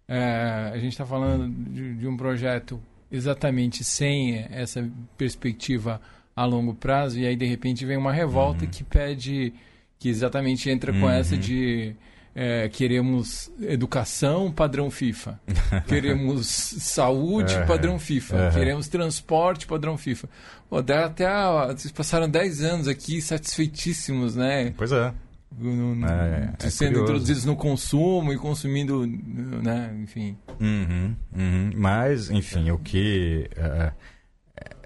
[0.07, 2.80] é, a gente está falando de, de, um projeto
[3.11, 6.01] exatamente sem essa perspectiva
[6.36, 8.70] a longo prazo e aí de repente vem uma revolta Uhum.
[8.70, 9.53] que pede
[9.99, 11.41] que exatamente entra com essa Uhum.
[11.41, 11.97] de
[12.35, 15.41] é, queremos educação padrão FIFA,
[15.89, 17.66] queremos saúde Uhum.
[17.66, 18.51] padrão FIFA, Uhum.
[18.53, 20.28] queremos transporte padrão FIFA.
[20.68, 24.72] Pô, até a, vocês passaram 10 anos aqui satisfeitíssimos, né?
[24.76, 25.12] Pois é.
[25.59, 27.03] No- no- É, é sendo curioso.
[27.03, 29.93] introduzidos no consumo e consumindo, né?
[30.01, 30.37] Enfim.
[30.61, 31.70] Uhum, uhum.
[31.74, 33.51] Mas, enfim, o que.
[33.57, 33.93] É,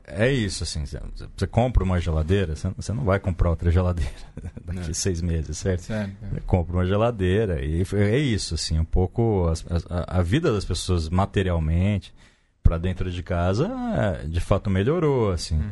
[0.07, 0.85] é isso, assim.
[0.85, 4.13] Você, compra uma geladeira, você, não vai comprar outra geladeira
[4.65, 5.81] daqui a seis meses, certo?
[5.83, 6.13] Sério.
[6.33, 10.65] Você compra uma geladeira e é isso, assim, um pouco as- a, a vida das
[10.65, 12.15] pessoas materialmente
[12.63, 13.71] para dentro de casa,
[14.23, 15.63] é, de fato melhorou, assim.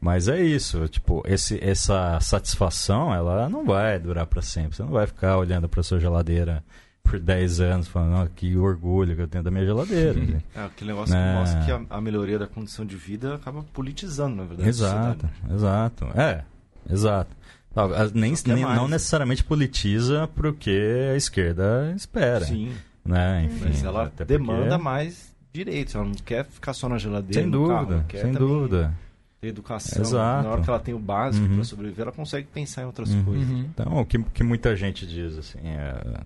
[0.00, 4.76] Mas é isso, tipo, esse, essa satisfação, ela não vai durar para sempre.
[4.76, 6.62] Você não vai ficar olhando para sua geladeira
[7.02, 10.12] por 10 anos falando, "Ah, que orgulho que eu tenho da minha geladeira.
[10.20, 10.36] assim.
[10.54, 11.18] É aquele negócio É.
[11.32, 14.68] que mostra que a, a melhoria da condição de vida acaba politizando, na verdade.
[14.68, 15.54] Exato, sociedade.
[15.54, 16.06] exato.
[16.18, 16.44] É,
[16.90, 17.36] exato.
[17.74, 18.92] Não, Nem, quer nem- mais, não né?
[18.92, 22.44] necessariamente politiza porque a esquerda espera.
[22.44, 22.72] Sim,
[23.04, 23.44] Né?
[23.46, 25.94] Enfim, mas ela porque- demanda mais direitos.
[25.94, 27.42] Ela não quer ficar só na geladeira.
[27.42, 28.94] Sem carro, dúvida, quer sem dúvida.
[29.40, 30.00] Ter educação.
[30.02, 30.44] Exato.
[30.46, 31.56] Na hora que ela tem o básico Uhum.
[31.56, 33.24] para sobreviver, ela consegue pensar em outras Uhum.
[33.24, 33.48] coisas.
[33.50, 36.20] Então, o que, que muita gente diz, assim, é,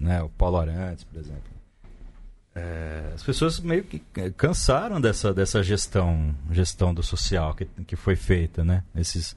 [0.00, 1.50] né, o Paulo Arantes, por exemplo.
[2.54, 4.00] É, as pessoas meio que
[4.36, 8.82] cansaram dessa, dessa gestão, gestão do social que, que foi feita, né?
[8.96, 9.36] Esses,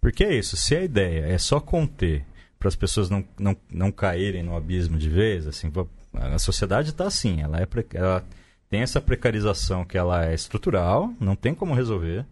[0.00, 2.24] porque é isso, se a ideia é só conter
[2.58, 5.72] para as pessoas não, não, não caírem no abismo de vez, assim,
[6.12, 8.24] a sociedade está assim, ela, é, ela
[8.70, 12.24] tem essa precarização que ela é estrutural, não tem como resolver,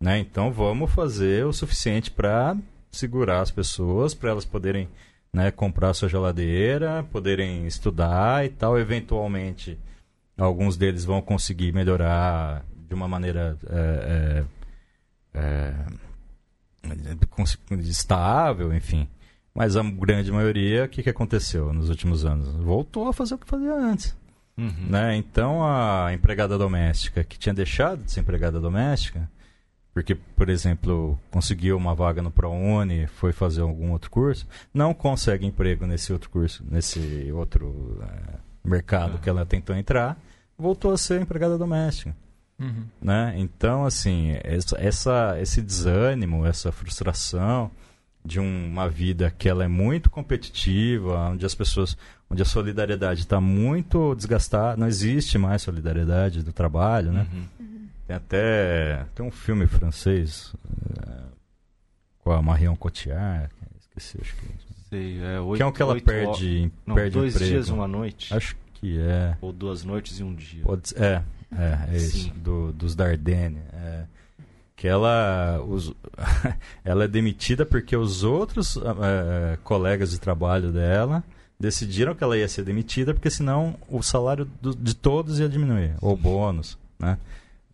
[0.00, 0.18] né?
[0.18, 2.56] Então vamos fazer o suficiente para
[2.90, 4.88] segurar as pessoas, para elas poderem
[5.36, 8.78] né, comprar sua geladeira, poderem estudar e tal.
[8.78, 9.78] Eventualmente,
[10.34, 14.44] alguns deles vão conseguir melhorar de uma maneira é,
[15.34, 15.74] é,
[16.88, 19.06] é, estável, enfim.
[19.54, 22.48] Mas a grande maioria, o que, que aconteceu nos últimos anos?
[22.54, 24.16] Voltou a fazer o que fazia antes.
[24.56, 24.86] Uhum.
[24.88, 25.16] Né?
[25.16, 29.30] Então a empregada doméstica que tinha deixado de ser empregada doméstica,
[29.96, 35.46] porque, por exemplo, conseguiu uma vaga no ProUni, foi fazer algum outro curso, não consegue
[35.46, 40.18] emprego nesse outro curso, nesse outro eh, mercado que ela tentou entrar,
[40.58, 42.14] voltou a ser empregada doméstica.
[42.60, 42.84] Uhum.
[43.00, 43.34] Né?
[43.38, 47.70] Então, assim, essa, essa- esse desânimo, essa frustração
[48.22, 51.96] de um- uma vida que ela é muito competitiva, onde as pessoas,
[52.28, 57.26] onde a solidariedade está muito desgastada, não existe mais solidariedade do trabalho, né?
[57.32, 57.66] Uhum.
[58.06, 60.54] Tem até tem um filme francês
[61.06, 61.22] eh,
[62.20, 63.48] com a Marion Cotillard,
[63.80, 64.46] esqueci, acho que,
[64.88, 67.50] Sei, é, oito, que é um que ela perde, Não, perde dois emprego.
[67.52, 68.32] dias, uma noite.
[68.32, 69.36] Acho que é.
[69.40, 70.62] Ou duas noites e um dia.
[70.62, 72.32] Pode é, é, é isso, Sim.
[72.36, 73.58] do, dos Dardenne.
[73.72, 74.04] É,
[74.76, 75.92] que ela, os,
[76.84, 81.24] ela é demitida porque os outros eh, colegas de trabalho dela
[81.58, 85.94] decidiram que ela ia ser demitida porque senão o salário do- de todos ia diminuir,
[86.02, 87.16] ou o bônus, né?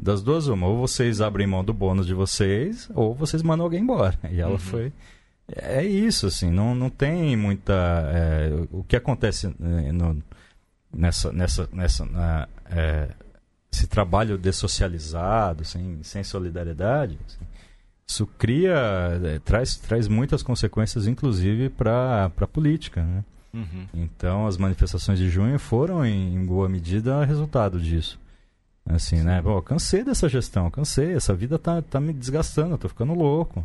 [0.02, 3.80] Das duas, uma, ou vocês abrem mão do bônus de vocês, ou vocês mandam alguém
[3.82, 4.18] embora.
[4.32, 4.58] E ela Uhum.
[4.58, 4.92] foi.
[5.54, 7.72] É isso, assim, não, não tem muita.
[8.12, 10.20] é, o que acontece eh, no,
[10.92, 13.10] nessa, nessa, nessa na, é,
[13.72, 17.46] esse trabalho dessocializado, sem, sem solidariedade, assim,
[18.06, 18.74] isso cria,
[19.24, 23.02] é, traz, traz muitas consequências, inclusive para a política.
[23.04, 23.24] Né?
[23.54, 23.86] Uhum.
[23.94, 28.18] Então, as manifestações de junho foram, em, em boa medida, resultado disso.
[28.84, 29.40] Assim, né?
[29.40, 31.12] Pô, cansei dessa gestão, cansei.
[31.14, 33.64] Essa vida tá, tá me desgastando, eu tô ficando louco.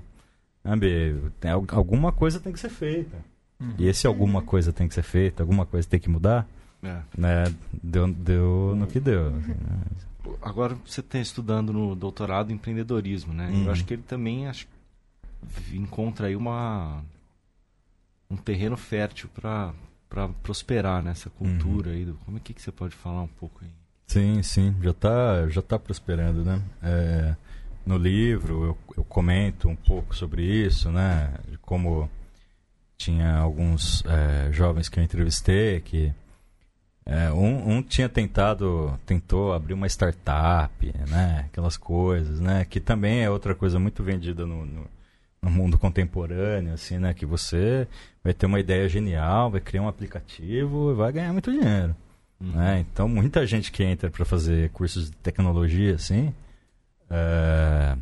[0.63, 1.15] Sabe?
[1.39, 3.18] Tem, al- alguma coisa tem que ser feita.
[3.59, 3.74] Uhum.
[3.80, 6.47] E esse alguma coisa tem que ser feita, alguma coisa tem que mudar,
[6.84, 7.01] É.
[7.18, 7.43] né?
[7.82, 9.28] Deu, deu no que deu.
[9.38, 9.80] assim, né?
[10.41, 13.49] Agora você está estudando no doutorado em empreendedorismo, né?
[13.49, 13.65] Uhum.
[13.65, 14.68] Eu acho que ele também acho,
[15.74, 17.01] encontra aí uma
[18.30, 19.74] um terreno fértil para
[20.43, 22.05] prosperar nessa cultura aí.
[22.05, 23.70] Do, como é que, que você pode falar um pouco aí?
[24.08, 26.62] Sim, sim, já está já tá prosperando, né?
[26.82, 27.36] É,
[27.86, 31.34] no livro eu, eu comento um pouco sobre isso, né?
[31.47, 32.10] De como
[32.97, 36.14] tinha alguns é, jovens que eu entrevistei que
[37.05, 41.45] é, um, um tinha tentado, tentou abrir uma startup, né?
[41.47, 42.66] Aquelas coisas, né?
[42.66, 44.88] Que também é outra coisa muito vendida no, no,
[45.41, 47.14] no mundo contemporâneo, assim, né?
[47.14, 47.88] Que você
[48.24, 51.95] vai ter uma ideia genial, vai criar um aplicativo e vai ganhar muito dinheiro.
[52.40, 52.86] Né?
[52.92, 56.34] Então, muita gente que entra para fazer cursos de tecnologia, assim,
[57.10, 57.98] é,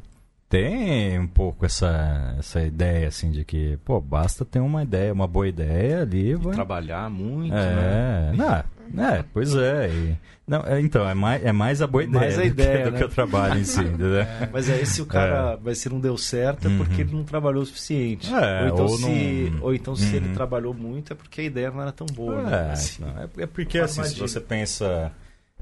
[0.56, 5.28] tem um pouco essa, essa ideia, assim, de que, pô, basta ter uma ideia, uma
[5.28, 6.30] boa ideia ali.
[6.32, 6.54] E vai...
[6.54, 8.64] trabalhar muito, É, né?
[8.94, 9.90] não, é, pois é.
[9.90, 12.78] e- não, é, então, é mais, é mais a boa ideia, Mais a do, ideia,
[12.78, 12.98] que, do né?
[13.00, 14.26] que o trabalho em si, entendeu?
[14.54, 17.64] Mas aí se o cara, mas se não deu certo é porque ele não trabalhou
[17.64, 18.32] o suficiente.
[18.32, 20.34] É, ou então, ou se, não- ou então se ele Uhum.
[20.34, 22.44] trabalhou muito é porque a ideia não era tão boa.
[22.44, 22.68] né?
[22.70, 23.02] É, Assim.
[23.04, 25.12] não, é, é porque assim, se você pensa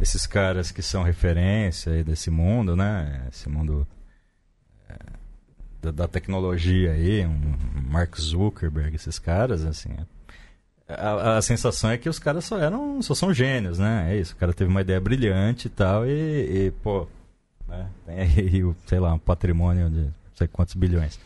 [0.01, 3.21] esses caras que são referência aí desse mundo, né?
[3.31, 4.02] Esse mundo é,
[5.81, 7.55] da, da tecnologia aí, um
[7.89, 9.89] Mark Zuckerberg, esses caras, assim.
[10.87, 14.13] A, a sensação é que os caras só eram, só são gênios, né?
[14.13, 17.07] É isso, o cara teve uma ideia brilhante e tal, e, e, pô,
[17.67, 17.89] né?
[18.05, 21.19] tem aí, sei lá, um patrimônio de não sei quantos bilhões.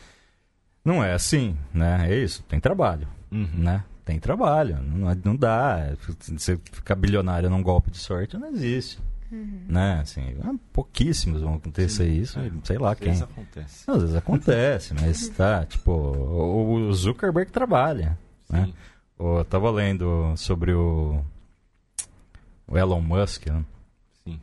[0.84, 2.06] Não é assim, né?
[2.10, 3.48] É isso, tem trabalho Uhum.
[3.54, 3.84] né?
[4.04, 5.94] Tem trabalho, não, não dá.
[6.18, 8.98] Você ficar bilionário num golpe de sorte não existe,
[9.30, 10.00] né?
[10.00, 12.50] Assim, ah, pouquíssimos vão acontecer Sim, isso, é.
[12.64, 13.08] sei lá Às quem.
[13.08, 13.84] vezes acontece.
[13.88, 18.18] Não, às vezes acontece, mas tá, tipo, o o Zuckerberg trabalha,
[18.48, 18.64] né?
[18.66, 18.74] Sim.
[19.18, 21.20] Eu tava lendo sobre o,
[22.66, 23.64] o Elon Musk, né?
[24.24, 24.40] Sim.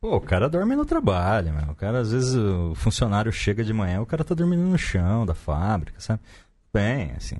[0.00, 1.70] Pô, o cara dorme no trabalho, meu.
[1.70, 5.24] O cara, às vezes, o funcionário chega de manhã, o cara tá dormindo no chão
[5.24, 6.20] da fábrica, sabe?
[6.74, 7.36] Bem, assim.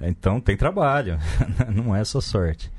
[0.00, 1.18] Então tem trabalho,
[1.74, 2.70] não é só sorte.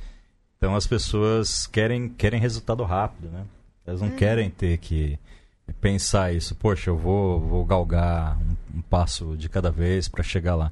[0.60, 3.45] Então as pessoas querem, querem resultado rápido, né?
[3.88, 5.18] Elas não querem ter que
[5.80, 10.55] pensar isso, poxa, eu vou, vou galgar um, um passo de cada vez para chegar
[10.55, 10.70] lá.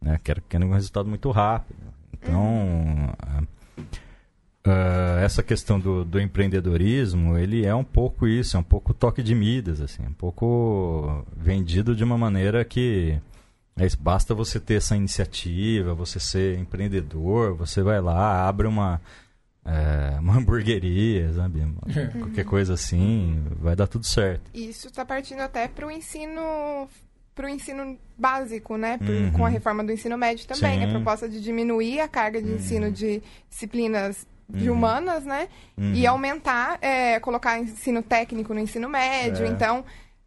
[0.00, 0.18] Né?
[0.24, 1.76] Quero, quero um resultado muito rápido.
[2.14, 3.14] Então,
[4.64, 9.22] ah, essa questão do, do empreendedorismo, ele é um pouco isso, é um pouco toque
[9.22, 13.20] de Midas, assim, um pouco vendido de uma maneira que
[13.78, 19.00] é isso, basta você ter essa iniciativa, você ser empreendedor, você vai lá, abre uma,
[19.66, 21.60] é, uma hamburgueria, sabe?
[22.18, 24.50] Qualquer coisa assim, vai dar tudo certo.
[24.54, 26.88] Isso está partindo até para o ensino
[27.34, 28.96] para o ensino básico, né?
[28.96, 29.30] Por- Uhum.
[29.32, 30.78] Com a reforma do ensino médio também.
[30.80, 30.86] Sim.
[30.86, 34.76] A proposta de diminuir a carga de ensino de disciplinas de Uhum.
[34.76, 35.48] humanas, né?
[35.76, 35.92] Uhum.
[35.92, 39.44] E aumentar, é, colocar ensino técnico no ensino médio.
[39.44, 39.48] É.
[39.48, 39.84] Então,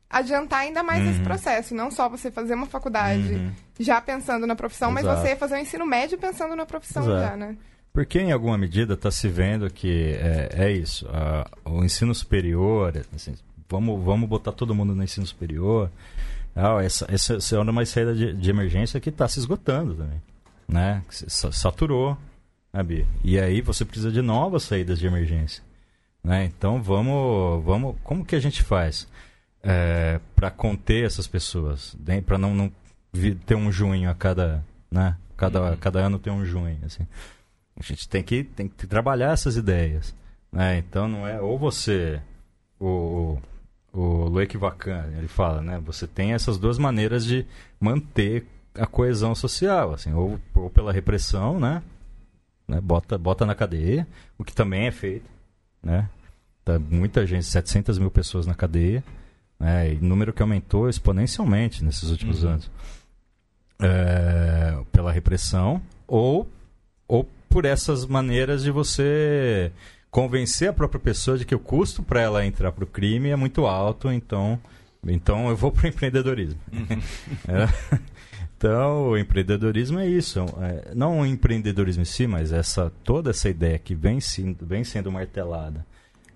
[0.08, 1.24] adiantar ainda mais esse Uhum.
[1.24, 1.74] processo.
[1.74, 3.52] Não só você fazer uma faculdade Uhum.
[3.80, 5.22] já pensando na profissão, mas Exato.
[5.22, 7.22] você fazer o ensino médio pensando na profissão Exato.
[7.22, 7.58] já, né?
[7.92, 11.08] Porque, em alguma medida, está se vendo que é, é isso.
[11.10, 13.34] a- o ensino superior, assim,
[13.70, 15.90] vamos, vamos botar todo mundo no ensino superior.
[16.56, 20.22] Ah, essa, essa, essa é uma saída de, de emergência que está se esgotando também.
[20.68, 21.02] Né?
[21.10, 22.18] Saturou.
[22.72, 23.06] Né, Bia?
[23.24, 25.64] E aí você precisa de novas saídas de emergência.
[26.24, 26.46] Né?
[26.46, 27.96] Então vamos, vamos.
[28.04, 29.08] Como que a gente faz
[30.36, 31.96] para conter essas pessoas?
[32.26, 32.72] Para não, não
[33.46, 34.64] ter um junho a cada.
[34.92, 35.16] Né?
[35.38, 35.78] Cada, Uhum.
[35.78, 36.78] cada ano ter um junho.
[36.86, 37.06] Assim.
[37.80, 40.14] A gente tem que, tem que trabalhar essas ideias.
[40.52, 40.78] Né?
[40.80, 41.40] Então não é.
[41.42, 42.22] Ou você.
[42.80, 43.38] O,
[43.92, 45.82] o Loic Vacan, ele fala, né?
[45.86, 47.46] Você tem essas duas maneiras de
[47.80, 51.82] manter a coesão social, assim, ou, ou pela repressão, né?
[52.68, 52.80] né?
[52.80, 54.08] Bota, bota na cadeia,
[54.38, 55.30] o que também é feito,
[55.84, 56.08] né?
[56.64, 59.04] Tá muita gente, 700 mil pessoas na cadeia,
[59.60, 59.94] né?
[59.94, 62.52] E número que aumentou exponencialmente nesses últimos Uhum.
[62.52, 62.72] anos.
[63.82, 66.48] É, pela repressão ou,
[67.08, 69.72] ou por essas maneiras de você
[70.12, 73.36] convencer a própria pessoa de que o custo para ela entrar para o crime é
[73.36, 74.60] muito alto, então,
[75.06, 76.60] então eu vou para o empreendedorismo.
[77.48, 78.00] É.
[78.58, 80.40] Então, o empreendedorismo é isso.
[80.62, 84.84] é, não o empreendedorismo em si, mas essa, toda essa ideia que vem, sendo- vem
[84.84, 85.86] sendo martelada.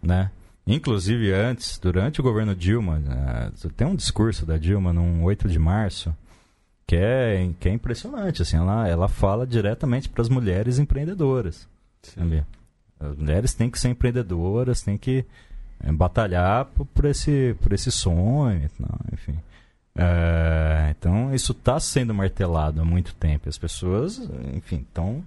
[0.02, 0.32] Né?
[0.66, 5.60] Inclusive, antes, durante o governo Dilma, né, tem um discurso da Dilma, num 8 de
[5.60, 6.16] março,
[6.86, 8.42] que é, que é impressionante.
[8.42, 11.68] Assim, ela, ela fala diretamente para as mulheres empreendedoras.
[12.02, 12.44] sabe?
[13.00, 15.26] As mulheres têm que ser empreendedoras, têm que
[15.80, 19.38] é, batalhar por, por esse, por esse sonho, não, enfim.
[19.96, 23.48] É, então, isso está sendo martelado há muito tempo.
[23.50, 24.18] As pessoas,
[24.56, 25.24] enfim, estão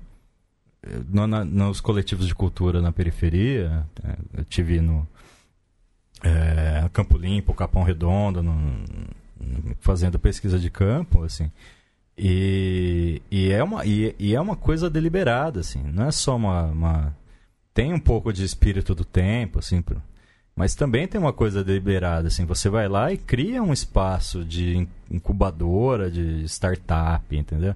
[1.08, 3.84] no- na- nos coletivos de cultura na periferia.
[4.36, 5.06] eu tive no
[6.22, 8.84] é, Campo Limpo, Capão Redondo, no-
[9.80, 11.50] fazendo pesquisa de campo, assim.
[12.18, 15.82] E, e, é uma, e, e é uma coisa deliberada, assim.
[15.92, 17.16] Não é só uma, uma-
[17.74, 19.84] Tem um pouco de espírito do tempo, assim,
[20.54, 22.46] mas também tem uma coisa deliberada, assim.
[22.46, 27.74] Você vai lá e cria um espaço de in- incubadora, de startup, entendeu?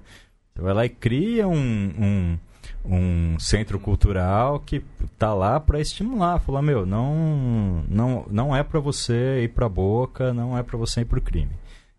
[0.55, 2.37] Você vai lá e cria um, um,
[2.83, 4.83] um centro cultural que
[5.19, 10.33] tá lá para estimular, falar, meu, não, não, não é para você ir pra boca,
[10.33, 11.51] não é para você ir pro crime.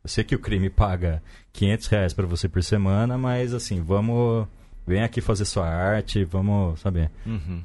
[0.05, 1.22] Eu sei que o crime paga
[1.53, 4.46] 500 reais para você por semana, mas assim, vamos,
[4.86, 7.62] vem aqui fazer sua arte, vamos, saber, Uhum.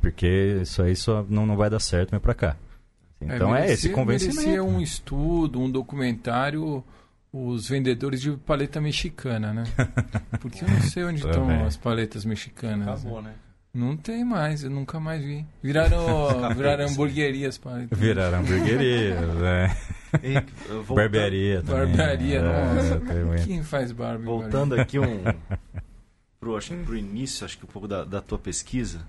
[0.00, 2.56] porque isso aí só não, não vai dar certo, vem pra cá.
[3.20, 4.36] Então é, merecia- esse convencimento.
[4.40, 6.82] Merecia um estudo, um documentário,
[7.32, 9.64] os vendedores de paleta mexicana, né?
[10.40, 11.62] Porque eu não sei onde estão Também.
[11.62, 12.86] as paletas mexicanas.
[12.86, 12.92] né?
[12.92, 13.32] Acabou, né?
[13.72, 15.46] Não tem mais, eu nunca mais vi.
[15.62, 17.96] Viraram, viraram hamburguerias paletas.
[17.98, 19.76] Viraram hamburgueria, né?
[20.24, 20.32] E,
[20.68, 21.86] voltando- barbearia também.
[21.86, 23.44] Barbearia, É, nossa.
[23.46, 24.24] Quem faz Barbie?
[24.24, 25.22] Voltando aqui um
[26.40, 29.06] pro, acho que pro início, acho que um pouco da, da tua pesquisa,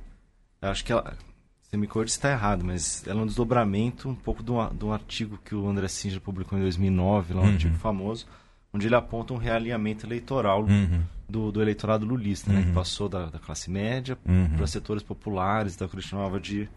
[0.62, 1.18] eu acho que ela,
[1.64, 4.76] você me corrija se está errado, mas ela é um desdobramento um pouco de um,
[4.76, 7.52] de um artigo que o André Singer publicou em 2009, lá um Uhum.
[7.54, 8.28] artigo famoso,
[8.74, 12.74] onde ele aponta um realinhamento eleitoral Uhum, do, do eleitorado lulista, né, que Uhum.
[12.74, 16.68] passou da, da classe média uhum, para setores populares, da que ele chamava de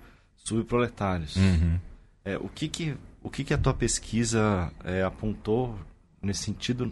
[0.45, 1.36] subproletários.
[1.36, 1.78] uhum.
[2.24, 5.78] É, o que que, o que que a tua pesquisa é, apontou
[6.22, 6.90] nesse sentido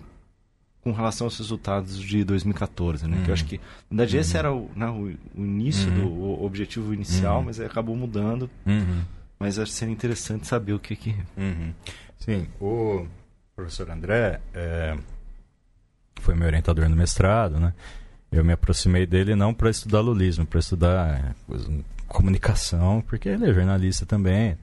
[0.82, 3.22] com relação aos resultados de 2014, né?
[3.24, 3.58] Que eu acho que,
[3.90, 5.94] na verdade, esse era o, né, o, início Uhum.
[6.02, 7.44] do o objetivo inicial, Uhum.
[7.46, 8.50] mas acabou mudando.
[8.66, 9.02] Uhum.
[9.38, 11.14] Mas acho que seria interessante saber o que que...
[11.36, 11.72] Uhum.
[12.18, 13.06] Sim, o
[13.54, 14.96] professor André é,
[16.20, 17.72] foi meu orientador no mestrado, né?
[18.30, 21.34] Eu me aproximei dele não para estudar lulismo, para estudar é,
[22.08, 24.56] comunicação, porque ele é jornalista também.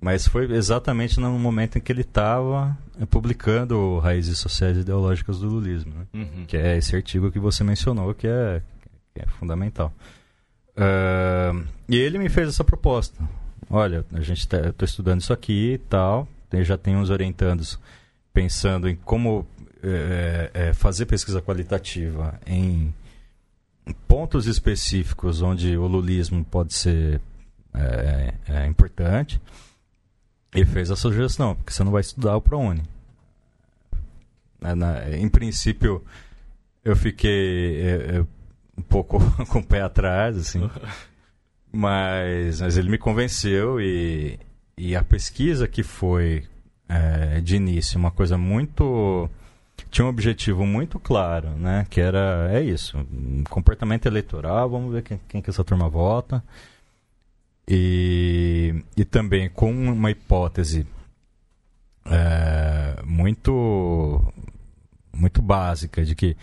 [0.00, 2.76] Mas foi exatamente no momento em que ele estava
[3.08, 6.06] publicando Raízes Sociais e Ideológicas do Lulismo, né?
[6.12, 6.44] Uhum.
[6.44, 8.60] que é esse artigo que você mencionou, que é,
[9.14, 9.92] que é fundamental.
[10.76, 11.52] Ah,
[11.88, 13.22] e ele me fez essa proposta.
[13.70, 17.08] Olha, a gente tá, eu estou estudando isso aqui e tal, tem- já tem uns
[17.08, 17.78] orientandos
[18.32, 19.46] pensando em como
[19.82, 22.94] eh, eh, fazer pesquisa qualitativa em
[24.06, 27.20] pontos específicos onde o lulismo pode ser
[27.74, 29.40] eh, eh, importante.
[30.54, 32.82] Ele fez a sugestão, porque você não vai estudar o ProUni.
[35.18, 36.04] Em princípio,
[36.84, 38.24] eu fiquei eh,
[38.76, 40.70] um pouco com o pé atrás, assim.
[41.72, 44.38] mas, mas ele me convenceu e,
[44.82, 46.44] e a pesquisa que foi
[46.88, 49.30] eh, de início uma coisa muito
[49.92, 51.86] tinha um objetivo muito claro, né?
[51.88, 56.42] Que era é isso, um comportamento eleitoral, vamos ver quem, quem que essa turma vota
[57.68, 60.84] e, e também com uma hipótese
[62.06, 64.20] eh, muito
[65.12, 66.36] muito básica de que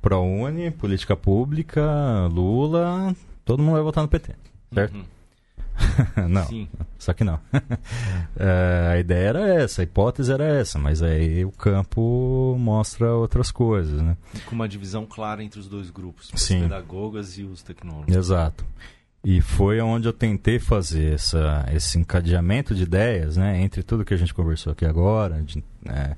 [0.00, 3.14] ProUni, política pública, Lula,
[3.44, 4.34] todo mundo vai votar no PT,
[4.72, 4.94] certo?
[4.94, 5.13] Uhum.
[6.28, 6.68] não, Sim.
[6.98, 7.38] só que não.
[8.36, 13.52] É, a ideia era essa, a hipótese era essa, mas aí o campo mostra outras
[13.52, 14.16] coisas, né?
[14.34, 16.62] E com uma divisão clara entre os dois grupos, os Sim.
[16.62, 18.14] pedagogas e os tecnólogos.
[18.14, 18.64] Exato.
[19.24, 24.12] E foi onde eu tentei fazer essa, esse encadeamento de ideias, né, entre tudo que
[24.12, 26.16] a gente conversou aqui agora, de, né,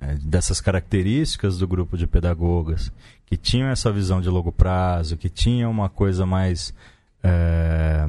[0.00, 2.92] é, dessas características do grupo de pedagogas
[3.26, 6.74] que tinham essa visão de longo prazo, que tinham uma coisa mais
[7.22, 8.06] é,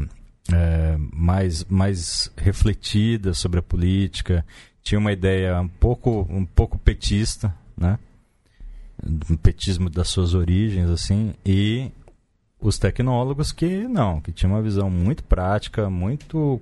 [0.53, 4.45] é, mais, mais refletida sobre a política,
[4.81, 7.97] tinha uma ideia um pouco, um pouco petista, né?
[9.29, 11.91] Um petismo das suas origens, assim, e
[12.59, 16.61] os tecnólogos que não, que tinham uma visão muito prática, muito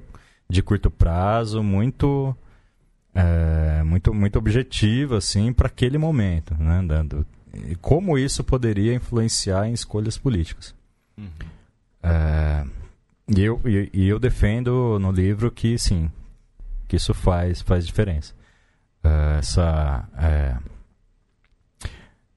[0.49, 2.36] de curto prazo, muito
[3.13, 6.84] é, muito muito objetiva assim para aquele momento, né?
[6.86, 7.25] Dando,
[7.81, 10.73] como isso poderia influenciar em escolhas políticas.
[11.17, 11.29] Uhum.
[12.01, 12.65] É,
[13.28, 16.11] e, eu, e, e eu defendo no livro que sim,
[16.88, 18.34] que isso faz, faz diferença.
[19.03, 20.57] É, essa, é,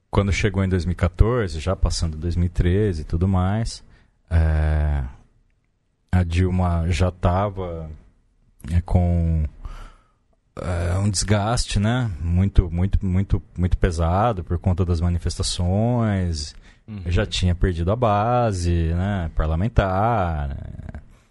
[0.09, 3.83] quando chegou em 2014, já passando 2013 e tudo mais,
[4.29, 5.03] é,
[6.11, 7.89] a Dilma já estava
[8.85, 9.45] com
[10.55, 12.11] é, um desgaste, né?
[12.19, 16.55] Muito, muito, muito, muito pesado por conta das manifestações
[16.87, 17.01] Uhum.
[17.07, 20.55] já tinha perdido a base né, parlamentar, né,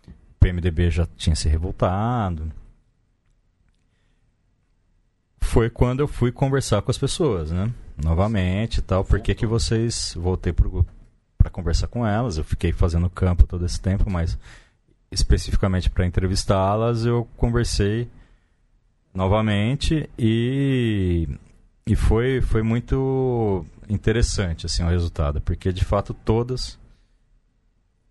[0.06, 2.52] o PMDB já tinha se revoltado.
[5.40, 7.72] Foi quando eu fui conversar com as pessoas, né?
[7.96, 9.04] Novamente e tal.
[9.04, 10.12] Por que, que vocês.
[10.14, 12.36] Voltei para conversar com elas.
[12.36, 14.36] Eu fiquei fazendo campo todo esse tempo, mas
[15.10, 18.08] especificamente para entrevistá-las, eu conversei
[19.14, 21.28] novamente e,
[21.86, 26.78] e foi, foi muito interessante assim o resultado, porque de fato todas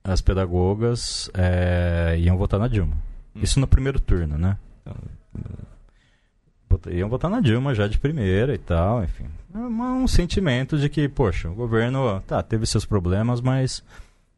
[0.04, 2.96] as pedagogas é, iam votar na Dilma.
[3.36, 3.40] Hum.
[3.42, 4.58] Isso no primeiro turno, né?
[6.70, 9.26] Vota- Iam votar na Dilma já de primeira e tal, enfim.
[9.54, 13.84] É um sentimento de que, poxa, o governo tá, teve seus problemas, mas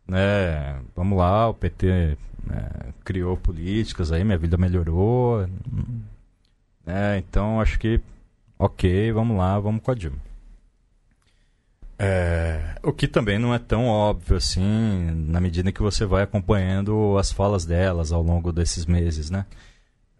[0.07, 2.69] né, vamos lá, o PT né,
[3.03, 5.47] criou políticas aí, minha vida melhorou.
[6.85, 7.99] né, então acho que
[8.59, 10.17] ok, vamos lá, vamos com a Dilma.
[11.99, 17.17] É, o que também não é tão óbvio assim, na medida que você vai acompanhando
[17.17, 19.45] as falas delas ao longo desses meses, né?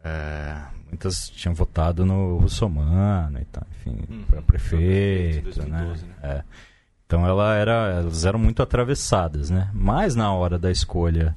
[0.03, 0.55] é,
[0.87, 4.23] muitas tinham votado no Russomano e tal, enfim, Uhum.
[4.29, 5.77] para prefeito, Prefeito, né?
[5.83, 6.13] 2012, né?
[6.23, 6.43] É.
[7.05, 9.69] Então ela era, elas eram muito atravessadas, né?
[9.73, 11.35] Mas na hora da escolha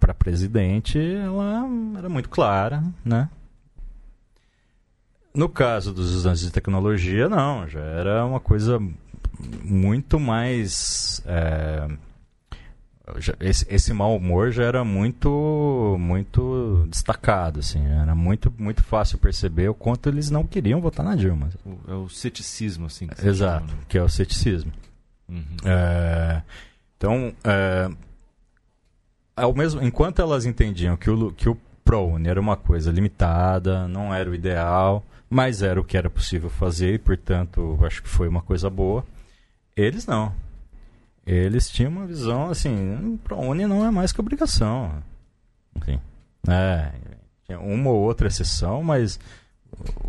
[0.00, 1.64] para presidente, ela
[1.98, 3.28] era muito clara, né?
[5.34, 8.80] No caso dos estudantes de tecnologia, não, já era uma coisa
[9.62, 11.22] muito mais.
[11.26, 11.88] é,
[13.38, 19.68] esse, esse mau humor já era muito muito destacado, assim, era muito, muito fácil perceber
[19.68, 21.50] o quanto eles não queriam votar na Dilma.
[21.66, 23.06] O- é o ceticismo, assim.
[23.06, 23.84] que Exato, chama, né?
[23.88, 24.72] que é o ceticismo.
[25.28, 25.44] Uhum.
[25.64, 26.42] É,
[26.96, 27.90] então, é,
[29.36, 34.14] ao mesmo, enquanto elas entendiam que o, que o ProUni era uma coisa limitada, não
[34.14, 38.28] era o ideal, mas era o que era possível fazer e, portanto, acho que foi
[38.28, 39.04] uma coisa boa,
[39.76, 40.32] eles não.
[41.26, 45.02] Eles tinham uma visão assim, ProUni não é mais que obrigação.
[45.76, 45.98] Enfim,
[46.48, 46.92] é,
[47.46, 49.18] tinha uma ou outra exceção, mas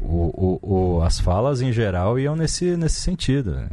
[0.02, 3.68] o, o, o- as falas em geral iam nesse, nesse sentido.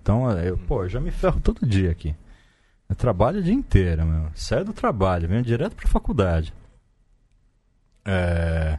[0.00, 2.14] Então, eu, pô, já me ferro todo dia aqui.
[2.88, 4.30] Eu trabalho o dia inteiro, meu.
[4.34, 6.54] Saio do trabalho, venho direto pra faculdade.
[8.04, 8.78] É,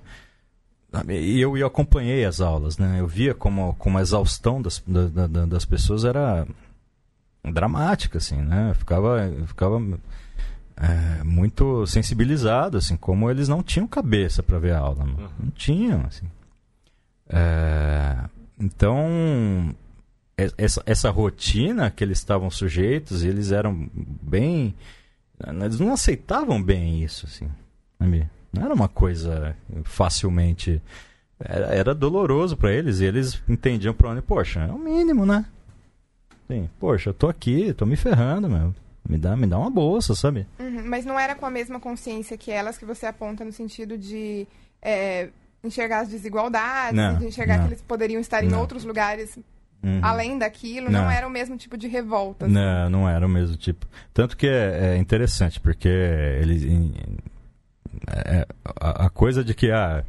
[1.07, 2.99] E eu, eu acompanhei as aulas, né?
[2.99, 6.47] Eu via como, como a exaustão das, da- da- das pessoas era
[7.43, 8.71] dramática, assim, né?
[8.71, 9.79] Eu ficava, eu ficava
[10.75, 15.05] é, muito sensibilizado, assim, como eles não tinham cabeça para ver a aula.
[15.05, 15.29] Não, Uhum.
[15.39, 16.25] não tinham, assim.
[17.29, 18.17] É,
[18.59, 19.75] então,
[20.37, 24.73] e- essa, essa rotina que eles estavam sujeitos, eles eram bem.
[25.63, 27.49] Eles não aceitavam bem isso, assim.
[27.99, 28.27] sabe?
[28.54, 30.82] Não era uma coisa facilmente.
[31.39, 35.45] Era, era doloroso para eles e eles entendiam para onde, poxa, é o mínimo, né?
[36.47, 38.74] Sim, poxa, eu tô aqui, tô me ferrando, meu.
[39.08, 40.45] Me dá, me dá uma bolsa, sabe?
[40.60, 43.97] Uhum, Mas não era com a mesma consciência que elas que você aponta no sentido
[43.97, 44.45] de
[44.82, 45.30] é,
[45.64, 47.64] enxergar as desigualdades, Não, de enxergar não.
[47.68, 48.60] que eles poderiam estar em Não.
[48.60, 49.38] outros lugares
[49.82, 50.00] Uhum.
[50.04, 50.91] além daquilo.
[50.91, 51.04] Não.
[51.04, 51.10] Não.
[51.12, 52.45] era o mesmo tipo de revolta.
[52.45, 52.54] assim.
[52.54, 53.88] Não, não era o mesmo tipo.
[54.14, 56.64] Tanto que é, é interessante, porque eles.
[56.64, 56.91] em-
[58.08, 58.47] é,
[58.80, 60.04] a, a coisa de que a,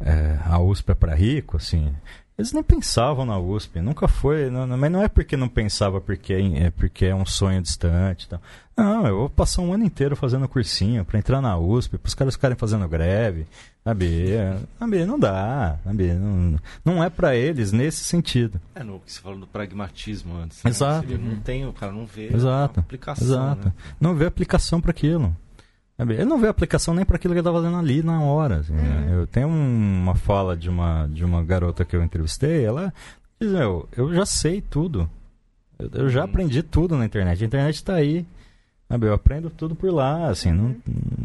[0.00, 1.92] é, a USP é para rico, assim.
[2.38, 4.48] Eles nem pensavam na USP, nunca foi.
[4.48, 7.60] Não, não- mas não é porque não pensava porque é, é porque é um sonho
[7.60, 8.24] distante.
[8.24, 8.40] e tal.
[8.74, 12.14] Não, eu vou passar um ano inteiro fazendo cursinho para entrar na USP, para os
[12.14, 13.46] caras ficarem fazendo greve.
[13.84, 14.32] Sabe?
[14.32, 15.04] É, sabe?
[15.04, 15.76] Não dá.
[15.84, 16.14] Sabe?
[16.14, 18.58] Não, não é para eles nesse sentido.
[18.74, 20.62] É no que você falou do pragmatismo antes.
[20.64, 20.70] né?
[20.70, 21.18] Exato.
[21.18, 22.80] Não tem, o cara não vê Exato.
[22.80, 23.26] aplicação.
[23.26, 23.66] Exato.
[23.66, 23.72] né?
[24.00, 25.36] Não vê aplicação para aquilo.
[26.08, 28.56] Ele não vê aplicação nem para aquilo que ele tá fazendo ali na hora.
[28.58, 29.08] assim, né?
[29.12, 32.92] Eu tenho um- uma fala de uma, de uma garota que eu entrevistei, ela
[33.40, 35.08] diz, meu, eu já sei tudo.
[35.78, 36.26] Eu, eu já Uhum.
[36.30, 37.42] aprendi tudo na internet.
[37.42, 38.24] A internet está aí.
[38.88, 39.06] Sabe?
[39.06, 40.74] Eu aprendo tudo por lá, assim, não-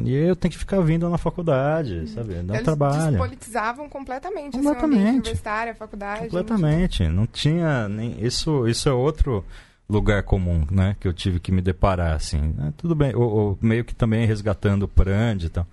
[0.05, 2.35] e eu tenho que ficar vindo na faculdade, sabe?
[2.35, 3.09] Dá um Eles trabalho.
[3.09, 4.99] despolitizavam completamente, assim, o Completamente.
[4.99, 6.19] ambiente universitário, a faculdade.
[6.25, 7.07] Completamente.
[7.07, 8.23] Não tinha nem.
[8.23, 9.43] Isso, isso é outro
[9.89, 10.95] lugar comum, né?
[10.99, 12.39] Que eu tive que me deparar, assim.
[12.57, 13.15] né, tudo bem.
[13.15, 15.67] Ou, ou meio que também resgatando o Prand e tal.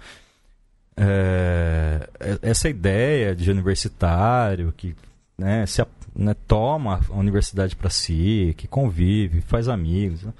[0.96, 4.94] É, é- essa ideia de universitário que
[5.38, 5.84] né, se,
[6.14, 10.22] né, toma a universidade para si, que convive, faz amigos.
[10.22, 10.32] né.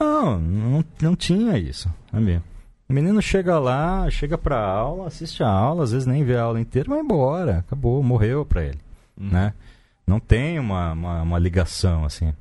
[0.00, 1.92] Não, não, não tinha isso.
[2.10, 2.40] Sabe?
[2.88, 6.42] O menino chega lá, chega pra aula, assiste a aula, às vezes nem vê a
[6.42, 7.58] aula inteira, vai embora.
[7.58, 8.78] Acabou, morreu pra ele
[9.20, 9.28] Uhum.
[9.28, 9.52] né?
[10.06, 12.32] Não tem uma, uma, uma ligação, assim.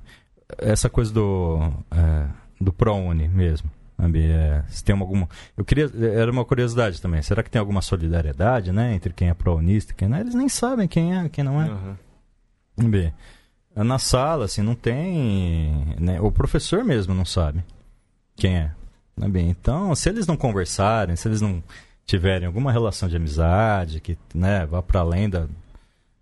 [0.58, 1.60] Essa coisa do,
[1.92, 2.28] é,
[2.60, 4.26] do ProUni mesmo, sabe?
[4.32, 5.28] É, se tem alguma...
[5.56, 5.90] Eu queria...
[6.16, 7.22] Era uma curiosidade também.
[7.22, 8.94] Será que tem alguma solidariedade, né?
[8.96, 10.22] Entre quem é ProUnista e quem não é?
[10.22, 11.66] Eles nem sabem quem é, quem não é.
[11.70, 11.98] Aham.
[12.80, 13.14] Sabe?
[13.76, 15.96] Na sala, assim, não tem...
[16.00, 16.20] Né?
[16.20, 17.64] O professor mesmo não sabe
[18.36, 18.72] quem é.
[19.20, 19.42] sabe?
[19.42, 21.62] Então, se eles não conversarem, se eles não
[22.06, 25.46] tiverem alguma relação de amizade que né, vá para além da,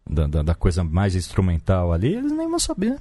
[0.09, 2.97] da, da- da coisa mais instrumental ali, eles nem vão saber.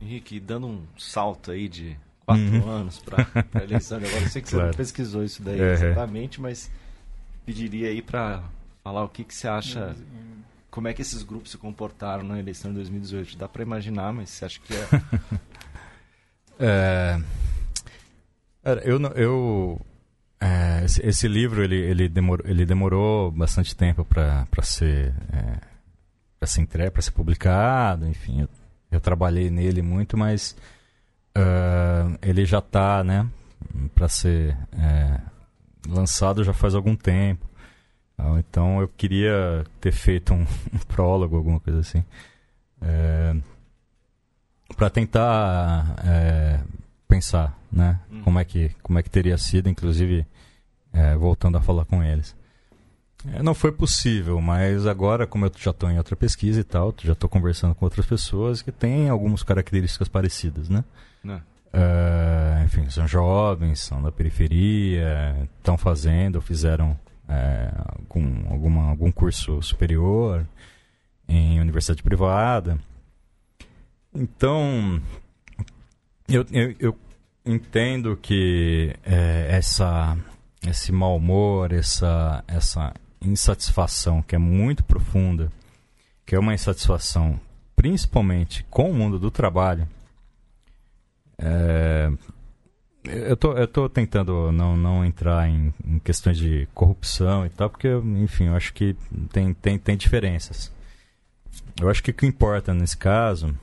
[0.00, 2.68] Henrique, dando um salto aí de quatro Uhum.
[2.68, 4.68] anos para a eleição de agora, eu sei que você Claro.
[4.70, 5.72] não pesquisou isso daí Uhum.
[5.72, 6.70] exatamente, mas
[7.44, 8.42] pediria aí para
[8.82, 9.94] falar o que, que você acha,
[10.70, 13.36] como é que esses grupos se comportaram na eleição de 2018.
[13.36, 14.86] Dá para imaginar, mas você acha que é...
[16.62, 17.18] É,
[18.62, 19.80] cara, eu, não- eu
[20.38, 25.58] é, esse, esse livro ele, ele, demorou, ele demorou bastante tempo para ser é,
[26.38, 28.48] para ser entregue, para ser publicado, enfim, eu,
[28.90, 30.56] eu trabalhei nele muito, mas
[31.34, 33.26] ah, ele já está, né,
[33.94, 35.20] para ser é,
[35.88, 37.46] lançado já faz algum tempo.
[38.18, 40.42] Ah, Então eu queria ter feito um,
[40.72, 42.04] um prólogo, alguma coisa assim.
[42.82, 43.36] É,
[44.76, 46.60] para tentar é,
[47.08, 48.00] pensar, né?
[48.10, 48.22] Hum.
[48.22, 50.26] Como é que como é que teria sido, inclusive
[50.92, 52.34] é, voltando a falar com eles.
[53.26, 56.94] É, não foi possível, mas agora, como eu já estou em outra pesquisa e tal,
[57.02, 60.84] já estou conversando com outras pessoas que têm algumas características parecidas, né?
[61.22, 61.42] Né?
[61.72, 66.98] É, enfim, são jovens, são da periferia, estão fazendo, fizeram
[67.28, 70.46] é, algum, alguma, algum curso superior
[71.28, 72.78] em universidade privada.
[74.12, 75.00] Então,
[76.28, 76.98] eu, eu, eu
[77.44, 80.18] entendo que é, essa,
[80.66, 82.92] esse mau humor, essa, essa
[83.22, 85.50] insatisfação que é muito profunda,
[86.24, 87.40] que é uma insatisfação
[87.76, 89.88] principalmente com o mundo do trabalho,
[91.38, 92.12] é,
[93.04, 97.88] eu tô, tô tentando não, não entrar em, em, questões de corrupção e tal, porque,
[97.88, 98.94] enfim, eu acho que
[99.32, 100.70] tem, tem, tem diferenças.
[101.80, 103.56] Eu acho que o que importa nesse caso,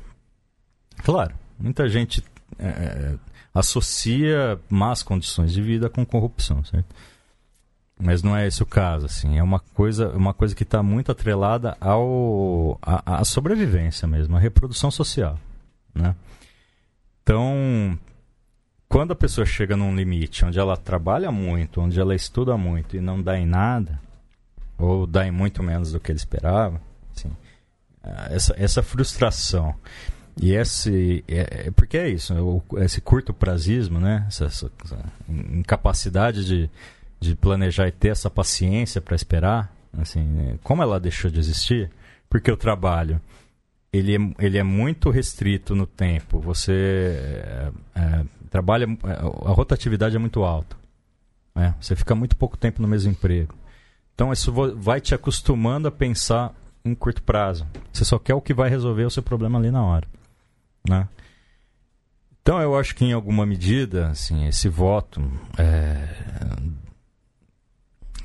[1.03, 2.23] claro, muita gente
[2.57, 3.15] é, é
[3.53, 6.95] associa más condições de vida com corrupção, certo?
[7.99, 9.37] Mas não é esse o caso, assim.
[9.37, 14.91] É uma coisa, uma coisa que está muito atrelada ao à, sobrevivência mesmo, à reprodução
[14.91, 15.39] social,
[15.93, 16.15] né?
[17.23, 17.97] Então,
[18.87, 23.01] quando a pessoa chega num limite onde ela trabalha muito, onde ela estuda muito e
[23.01, 23.99] não dá em nada,
[24.77, 26.79] ou dá em muito menos do que ele esperava,
[27.15, 27.31] assim,
[28.29, 29.75] essa, essa frustração
[30.39, 34.69] e esse é, é, porque é isso esse curto prazismo né essa, essa
[35.27, 36.69] incapacidade de,
[37.19, 41.89] de planejar e ter essa paciência para esperar assim como ela deixou de existir
[42.29, 43.19] porque o trabalho
[43.91, 46.39] ele é, ele é muito restrito no tempo.
[46.39, 49.11] Você é, é, trabalha, é,
[49.49, 50.75] a rotatividade é muito alta.
[51.55, 51.73] Né?
[51.79, 53.55] Você fica muito pouco tempo no mesmo emprego.
[54.13, 56.53] Então isso vai te acostumando a pensar
[56.83, 57.67] em curto prazo.
[57.91, 60.07] Você só quer o que vai resolver o seu problema ali na hora.
[60.87, 61.07] Né?
[62.41, 65.21] Então eu acho que em alguma medida, assim, esse voto
[65.57, 66.07] é,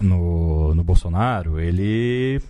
[0.03, 2.41] no, no Bolsonaro, ele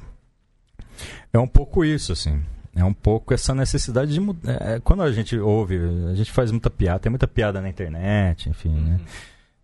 [1.33, 2.43] é um pouco isso, assim.
[2.75, 4.53] É um pouco essa necessidade de mudar.
[4.61, 5.79] É, quando a gente ouve,
[6.11, 9.01] a gente faz muita piada, tem muita piada na internet, enfim, né?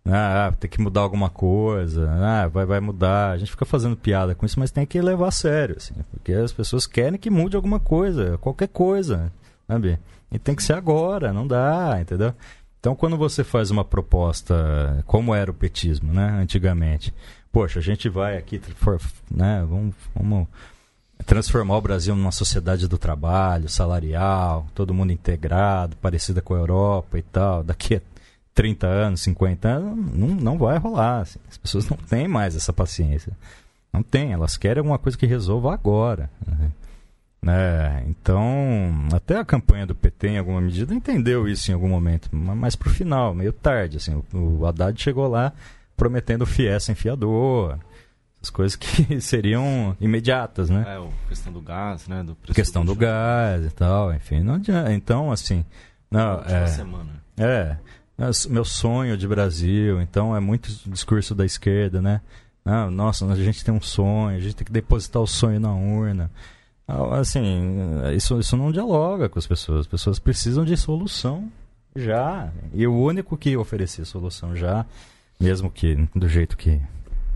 [0.05, 0.13] Uhum.
[0.13, 3.31] Ah, tem que mudar alguma coisa, ah, vai, vai mudar.
[3.31, 6.33] A gente fica fazendo piada com isso, mas tem que levar a sério, assim, porque
[6.33, 9.31] as pessoas querem que mude alguma coisa, qualquer coisa,
[9.67, 9.99] sabe?
[10.31, 12.33] E tem que ser agora, não dá, entendeu?
[12.79, 17.13] Então, quando você faz uma proposta, como era o petismo, né, antigamente,
[17.51, 18.61] poxa, a gente vai aqui,
[19.31, 20.47] né, vamos, vamos
[21.25, 27.17] transformar o Brasil numa sociedade do trabalho, salarial, todo mundo integrado, parecida com a Europa
[27.17, 28.01] e tal, daqui a
[28.53, 31.21] 30 anos, 50 anos, não, não vai rolar.
[31.21, 31.39] Assim.
[31.49, 33.31] As pessoas não têm mais essa paciência.
[33.91, 36.29] Não tem, elas querem alguma coisa que resolva agora.
[36.45, 36.71] Né?
[37.41, 38.03] né?
[38.07, 38.45] Então,
[39.13, 42.89] até a campanha do PT, em alguma medida, entendeu isso em algum momento, mas para
[42.89, 43.97] o final, meio tarde.
[43.97, 45.53] Assim, o, o Haddad chegou lá
[45.99, 47.77] prometendo Fiesta enfiador,
[48.41, 50.85] as coisas que seriam imediatas, né?
[50.87, 52.23] É, a questão do gás, né?
[52.23, 54.39] Do questão do, do gás e tal, enfim.
[54.39, 54.91] Não adianta.
[54.93, 55.63] Então, assim.
[56.09, 57.21] Não, é, semana.
[57.37, 57.77] É.
[58.49, 62.19] Meu sonho de Brasil, então é muito discurso da esquerda, né?
[62.65, 65.73] Não, nossa, a gente tem um sonho, a gente tem que depositar o sonho na
[65.73, 66.29] urna.
[67.11, 67.41] Assim,
[68.15, 69.81] isso, isso não dialoga com as pessoas.
[69.81, 71.49] As pessoas precisam de solução
[71.95, 72.51] já.
[72.73, 74.85] E o único que oferecia solução já,
[75.39, 76.81] mesmo que do jeito que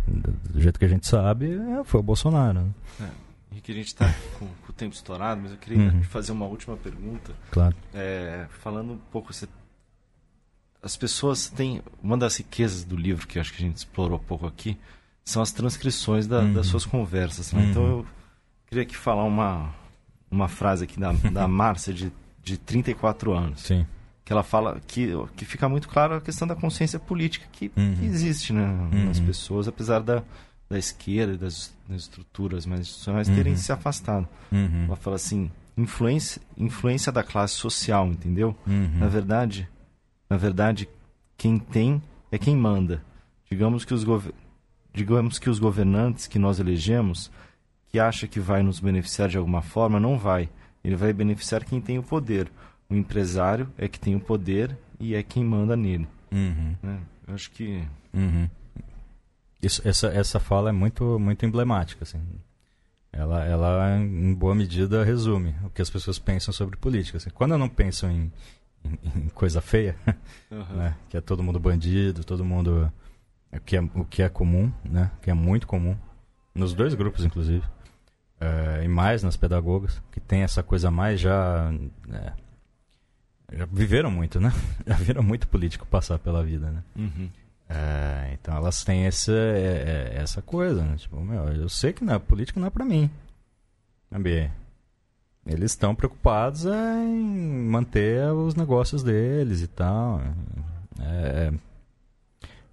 [0.05, 2.59] do jeito que a gente sabe, é, foi o Bolsonaro.
[2.99, 3.09] Né?
[3.55, 6.03] É, que a gente está com, com, o tempo estourado, mas eu queria uhum.
[6.03, 7.33] fazer uma última pergunta.
[7.49, 7.73] Claro.
[7.93, 9.47] É, falando um pouco, você,
[10.81, 11.81] as pessoas têm.
[12.01, 14.77] Uma das riquezas do livro que acho que a gente explorou pouco aqui
[15.23, 16.53] são as transcrições da, uhum.
[16.53, 17.53] das suas conversas.
[17.53, 17.61] Né?
[17.61, 17.69] Uhum.
[17.69, 18.05] Então eu
[18.67, 19.73] queria aqui falar uma,
[20.29, 22.11] uma frase aqui da, da Márcia, de,
[22.43, 23.61] de 34 anos.
[23.61, 23.85] Sim
[24.25, 27.95] que ela fala que, que fica muito claro a questão da consciência política que, uhum.
[27.95, 29.05] que existe né, uhum.
[29.05, 30.23] nas pessoas, apesar da,
[30.69, 33.35] da esquerda e das, das estruturas mais institucionais uhum.
[33.35, 34.27] terem se afastado.
[34.51, 34.85] Uhum.
[34.87, 38.55] Ela fala assim, influência, influência da classe social, entendeu?
[38.65, 38.97] Uhum.
[38.97, 39.67] Na verdade,
[40.29, 40.87] na verdade,
[41.37, 42.01] quem tem
[42.31, 43.03] é quem manda.
[43.49, 44.05] Digamos que os
[44.93, 47.31] digamos que os governantes que nós elegemos,
[47.89, 50.49] que acha que vai nos beneficiar de alguma forma, não vai.
[50.83, 52.49] Ele vai beneficiar quem tem o poder
[52.93, 56.07] o empresário é que tem o poder e é quem manda nele.
[56.31, 56.75] Uhum.
[56.81, 56.99] Né?
[57.27, 57.83] Eu acho que.
[58.13, 58.47] Uhum.
[59.61, 62.03] Isso, essa, essa fala é muito, muito emblemática.
[62.03, 62.21] Assim.
[63.11, 67.17] Ela, ela, em boa medida, resume o que as pessoas pensam sobre política.
[67.17, 67.29] Assim.
[67.29, 68.31] Quando eu não penso em,
[68.83, 69.95] em, em coisa feia,
[70.51, 70.75] uhum.
[70.75, 70.95] né?
[71.09, 72.91] que é todo mundo bandido, todo mundo.
[73.51, 75.11] O que é, o que é comum, né?
[75.21, 75.95] que é muito comum,
[76.55, 77.63] nos dois grupos, inclusive.
[78.39, 81.71] É, e mais nas pedagogas, que tem essa coisa mais já.
[82.11, 82.42] É,
[83.55, 84.51] já viveram muito, né?
[84.85, 86.83] Já viram muito político passar pela vida, né?
[86.95, 87.29] Uhum.
[87.69, 90.95] É, então elas têm essa, é, é, essa coisa, né?
[90.97, 93.09] Tipo, meu, eu sei que na política não é pra mim.
[94.09, 94.51] Sabe?
[95.45, 100.21] Eles estão preocupados em manter os negócios deles e tal.
[100.99, 101.51] É,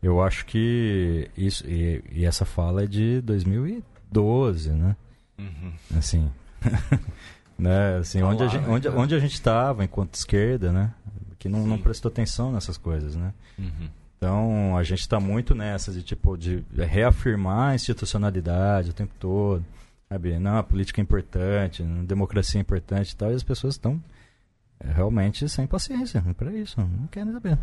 [0.02, 1.66] eu acho que isso.
[1.68, 4.96] E, e, essa fala é de 2012, né?
[5.38, 5.72] Uhum.
[5.96, 6.30] Assim.
[7.60, 7.98] né?
[7.98, 10.92] assim onde, a gente, onde, onde a gente estava enquanto esquerda, né?
[11.38, 13.32] Que não, não prestou atenção nessas coisas, né?
[13.58, 13.88] Uhum.
[14.16, 19.64] Então a gente está muito nessa de tipo de reafirmar a institucionalidade o tempo todo.
[20.08, 20.38] Sabe?
[20.38, 24.02] Não, a política é importante, a democracia é importante e tal, e as pessoas estão
[24.80, 27.58] é, realmente sem paciência para isso, não querem saber.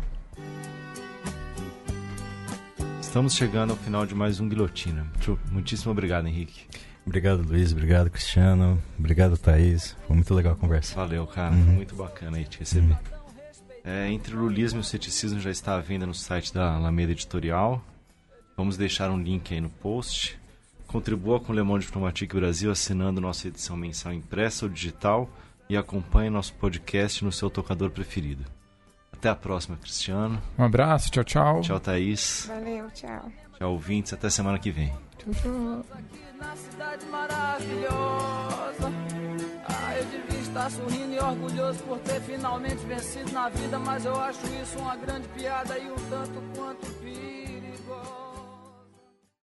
[3.00, 5.06] Estamos chegando ao final de mais um Guilhotina.
[5.50, 6.66] Muitíssimo obrigado, Henrique.
[7.08, 7.72] Obrigado, Luiz.
[7.72, 8.80] Obrigado, Cristiano.
[8.98, 9.96] Obrigado, Thaís.
[10.06, 10.94] Foi muito legal a conversa.
[10.94, 11.54] Valeu, cara.
[11.54, 11.64] Uhum.
[11.64, 12.92] Foi muito bacana aí te receber.
[12.92, 13.18] Uhum.
[13.82, 17.12] É, entre o lulismo e o ceticismo já está à venda no site da Alameda
[17.12, 17.82] Editorial.
[18.54, 20.38] Vamos deixar um link aí no post.
[20.86, 25.30] Contribua com o Le Monde Diplomatique Brasil assinando nossa edição mensal impressa ou digital
[25.68, 28.44] e acompanhe nosso podcast no seu tocador preferido.
[29.10, 30.40] Até a próxima, Cristiano.
[30.58, 31.60] Um abraço, tchau, tchau.
[31.62, 32.44] Tchau, Thaís.
[32.46, 33.32] Valeu, tchau.
[33.56, 34.12] Tchau, ouvintes.
[34.12, 34.92] Até semana que vem.
[35.18, 35.84] Tchau, tchau.
[36.38, 38.92] Na cidade maravilhosa.
[39.66, 44.18] Ah, eu devia estar sorrindo e orgulhoso por ter finalmente vencido na vida, mas eu
[44.20, 48.17] acho isso uma grande piada e um tanto quanto perigosa.